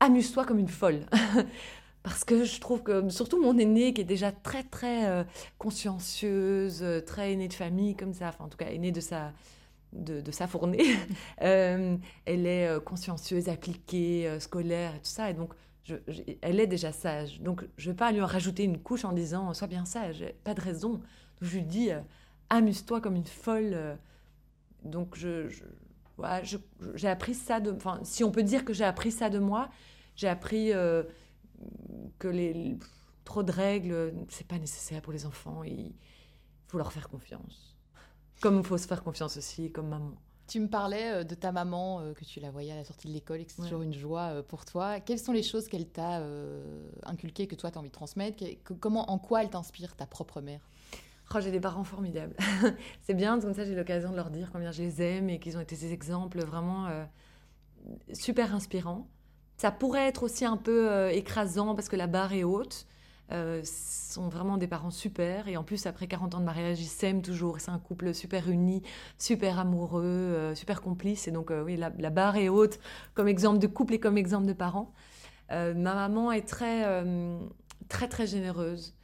[0.00, 1.06] amuse-toi comme une folle.
[2.02, 5.24] Parce que je trouve que, surtout mon aînée, qui est déjà très, très euh,
[5.58, 9.32] consciencieuse, euh, très aînée de famille, comme ça, enfin, en tout cas, aînée de sa,
[9.92, 10.82] de, sa fournée,
[11.42, 15.30] euh, elle est consciencieuse, appliquée, scolaire et tout ça.
[15.30, 15.52] Et donc,
[15.84, 15.96] je,
[16.40, 17.40] elle est déjà sage.
[17.42, 20.24] Donc, je ne vais pas lui en rajouter une couche en disant Sois bien sage.
[20.42, 20.92] Pas de raison.
[20.92, 21.02] Donc,
[21.42, 21.90] je lui dis
[22.48, 23.98] Amuse-toi comme une folle.
[24.84, 25.48] Donc, je,
[26.94, 27.72] j'ai appris ça de.
[27.72, 29.68] Enfin, si on peut dire que j'ai appris ça de moi,
[30.16, 30.72] j'ai appris
[32.18, 32.76] que les
[33.24, 35.62] trop de règles, c'est pas nécessaire pour les enfants.
[35.62, 35.92] Il
[36.66, 37.76] faut leur faire confiance.
[38.40, 40.14] Comme il faut se faire confiance aussi, comme maman.
[40.46, 43.06] Tu me parlais euh, de ta maman, euh, que tu la voyais à la sortie
[43.06, 44.98] de l'école et que c'est toujours une joie euh, pour toi.
[44.98, 46.24] Quelles sont les choses qu'elle t'a
[47.04, 48.42] inculquées, que toi tu as envie de transmettre?
[48.80, 50.60] Comment, En quoi elle t'inspire, ta propre mère?
[51.32, 52.34] Oh, J'ai des parents formidables.
[53.02, 55.56] c'est bien, comme ça j'ai l'occasion de leur dire combien je les aime et qu'ils
[55.56, 56.88] ont été des exemples vraiment
[58.12, 59.06] super inspirants.
[59.60, 62.86] Ça pourrait être aussi un peu euh, écrasant parce que la barre est haute.
[63.30, 66.86] Euh, sont vraiment des parents super et en plus après 40 ans de mariage ils
[66.86, 67.60] s'aiment toujours.
[67.60, 68.82] C'est un couple super uni
[69.18, 72.80] super amoureux euh, super complice et donc oui la, barre est haute
[73.12, 74.94] comme exemple de couple et comme exemple de parents.
[75.50, 77.04] Ma maman est très
[77.90, 78.94] très très généreuse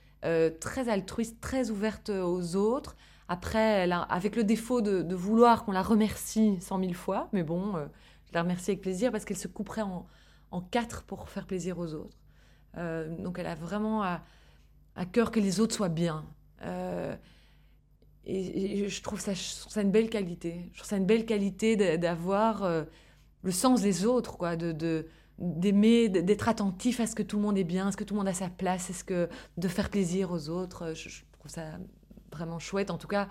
[0.59, 2.97] très altruiste très ouverte aux autres.
[3.29, 7.75] Après avec le défaut de, de vouloir qu'on la remercie cent mille fois mais bon
[8.25, 10.07] je la remercie avec plaisir parce qu'elle se couperait en
[10.51, 12.16] en quatre pour faire plaisir aux autres.
[12.76, 14.20] Euh, donc elle a vraiment à,
[15.12, 16.24] cœur que les autres soient bien.
[16.62, 17.14] Euh,
[18.24, 19.32] et, je trouve ça,
[19.80, 20.68] une belle qualité.
[20.72, 22.84] Je trouve ça une belle qualité d'avoir euh,
[23.42, 25.07] le sens des autres, quoi, de,
[25.38, 28.14] d'aimer, d'être attentif à ce que tout le monde est bien, à ce que tout
[28.14, 30.94] le monde a sa place, est-ce que de faire plaisir aux autres.
[30.94, 31.78] Je, trouve ça
[32.32, 32.90] vraiment chouette.
[32.90, 33.28] En tout cas,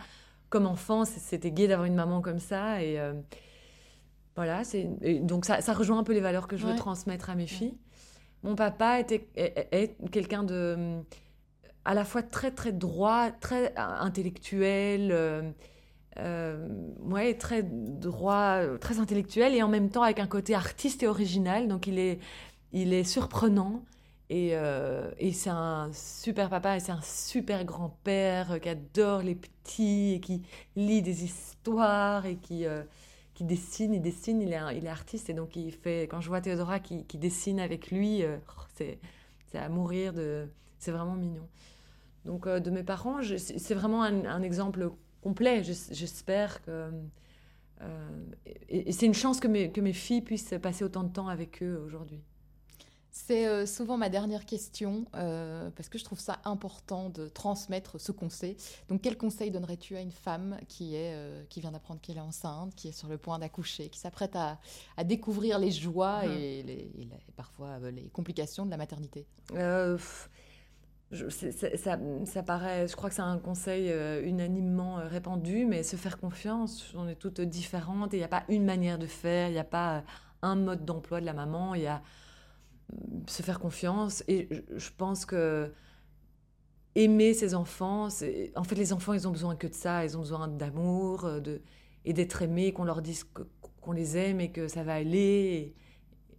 [0.49, 2.77] comme enfant, c'était gai d'avoir une maman comme ça.
[4.35, 4.85] Voilà, c'est
[5.21, 7.77] donc ça, ça, rejoint un peu les valeurs que je veux transmettre à mes filles.
[8.43, 10.99] Mon papa était est, est quelqu'un de
[11.85, 15.11] à la fois très très droit, très intellectuel.
[15.11, 15.51] Euh,
[16.17, 16.67] euh,
[17.01, 21.67] ouais, très droit, très intellectuel et en même temps avec un côté artiste et original.
[21.67, 22.19] Donc il est,
[22.71, 23.83] il est surprenant
[24.29, 29.35] et, euh, et c'est un super papa et c'est un super grand-père qui adore les
[29.35, 30.41] petits et qui
[30.75, 32.83] lit des histoires et qui, euh,
[33.35, 33.93] qui dessine.
[33.93, 36.07] Il dessine, il est, artiste et donc il fait.
[36.09, 38.37] Quand je vois Théodora qui, dessine avec lui, euh,
[38.73, 38.99] c'est
[39.53, 40.13] à mourir.
[40.79, 41.47] C'est vraiment mignon.
[42.25, 44.89] Donc euh, de mes parents, c'est vraiment un, exemple
[45.21, 45.61] complet.
[45.63, 46.91] J'espère que.
[47.81, 48.09] Euh,
[48.69, 52.23] et, c'est une chance que mes filles puissent passer autant de temps avec eux aujourd'hui.
[53.17, 57.97] C'est euh, souvent ma dernière question, euh, parce que je trouve ça important de transmettre
[57.97, 58.57] ce qu'on sait.
[58.89, 62.21] Donc, quel conseil donnerais-tu à une femme qui, est, euh, qui vient d'apprendre qu'elle est
[62.21, 64.59] enceinte, qui est sur le point d'accoucher, qui s'apprête à,
[64.97, 66.31] à, découvrir les joies mmh.
[66.31, 69.25] et, les, parfois les complications de la maternité?
[71.11, 73.93] Je, ça, ça, paraît, je crois que c'est un conseil
[74.23, 78.43] unanimement répandu, mais se faire confiance, on est toutes différentes et il n'y a pas
[78.49, 80.03] une manière de faire, il n'y a pas
[80.41, 82.01] un mode d'emploi de la maman, il y a
[83.27, 85.71] se faire confiance et je, pense que
[86.95, 88.07] aimer ses enfants,
[88.55, 91.61] en fait les enfants ils ont besoin que de ça, ils ont besoin d'amour de,
[92.05, 93.25] et d'être aimés, qu'on leur dise
[93.81, 95.75] qu'on les aime et que ça va aller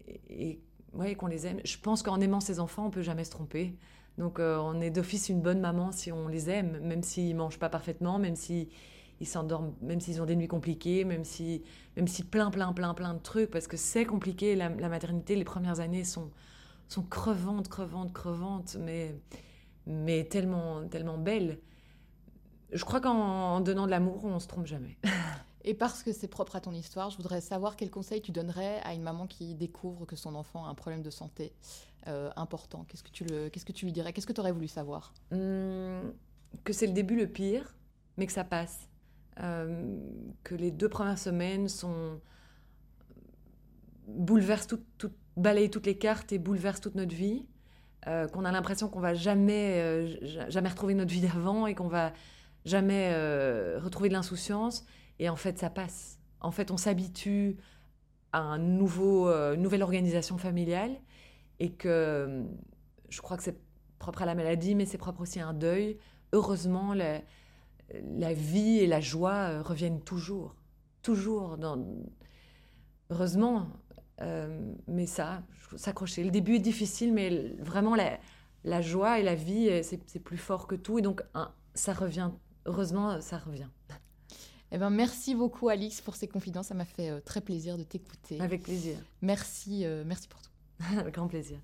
[0.09, 1.61] et, et ouais, qu'on les aime.
[1.65, 3.77] Je pense qu'en aimant ses enfants on peut jamais se tromper.
[4.19, 7.59] Donc euh, on est d'office une bonne maman si on les aime, même s'ils mangent
[7.59, 8.71] pas parfaitement, même si
[9.21, 11.63] ils s'endorment, même s'ils ont des nuits compliquées, même si,
[11.97, 14.55] même si plein, plein, plein, plein de trucs, parce que c'est compliqué.
[14.57, 16.31] La, la, maternité, les premières années sont,
[16.89, 19.15] sont crevantes, crevantes, crevantes, mais,
[19.87, 21.61] mais tellement, tellement belles.
[22.73, 24.99] Je crois qu'en donnant de l'amour, on se trompe jamais.
[25.65, 28.81] Et parce que c'est propre à ton histoire, je voudrais savoir quel conseil tu donnerais
[28.85, 31.53] à une maman qui découvre que son enfant a un problème de santé
[32.07, 32.85] euh, important.
[32.85, 34.13] Qu'est-ce que tu le, qu'est-ce que tu lui dirais?
[34.13, 35.13] Qu'est-ce que tu aurais voulu savoir?
[35.33, 36.13] Mmh,
[36.63, 37.75] Que c'est le début le pire,
[38.17, 38.89] mais que ça passe.
[39.43, 39.99] Euh,
[40.45, 42.21] que les deux premières semaines sont
[44.09, 47.47] bouleversent tout, balayent toutes les cartes et bouleversent toute notre vie.
[48.07, 51.89] Euh, qu'on a l'impression qu'on va jamais, euh, jamais retrouver notre vie d'avant et qu'on
[51.89, 52.13] va
[52.65, 53.15] jamais
[53.79, 54.85] retrouver de l'insouciance
[55.19, 56.19] et en fait, ça passe.
[56.41, 57.57] En fait, on s'habitue
[58.33, 60.91] à une nouvelle organisation familiale
[61.59, 62.45] et que
[63.09, 63.59] je crois que c'est
[63.99, 65.99] propre à la maladie, mais c'est propre aussi à un deuil.
[66.33, 67.21] Heureusement, la,
[67.93, 70.55] la vie et la joie euh, reviennent toujours.
[71.03, 71.57] Toujours.
[71.59, 71.85] Dans...
[73.11, 73.69] Heureusement.
[74.23, 75.43] Euh, mais ça,
[75.77, 76.25] s'accrocher.
[76.25, 78.19] Le début est difficile, mais vraiment, la,
[78.65, 80.99] la joie et la vie, c'est plus fort que tout.
[80.99, 81.23] Et donc,
[81.75, 82.31] ça revient.
[82.65, 83.69] Heureusement, ça revient.
[84.73, 86.67] Eh ben, merci beaucoup, Alix, pour ces confidences.
[86.69, 88.41] Ça m'a fait euh, très plaisir de t'écouter.
[88.41, 88.99] Avec plaisir.
[89.23, 90.51] Merci, euh, merci pour tout.
[90.99, 91.61] Avec grand plaisir.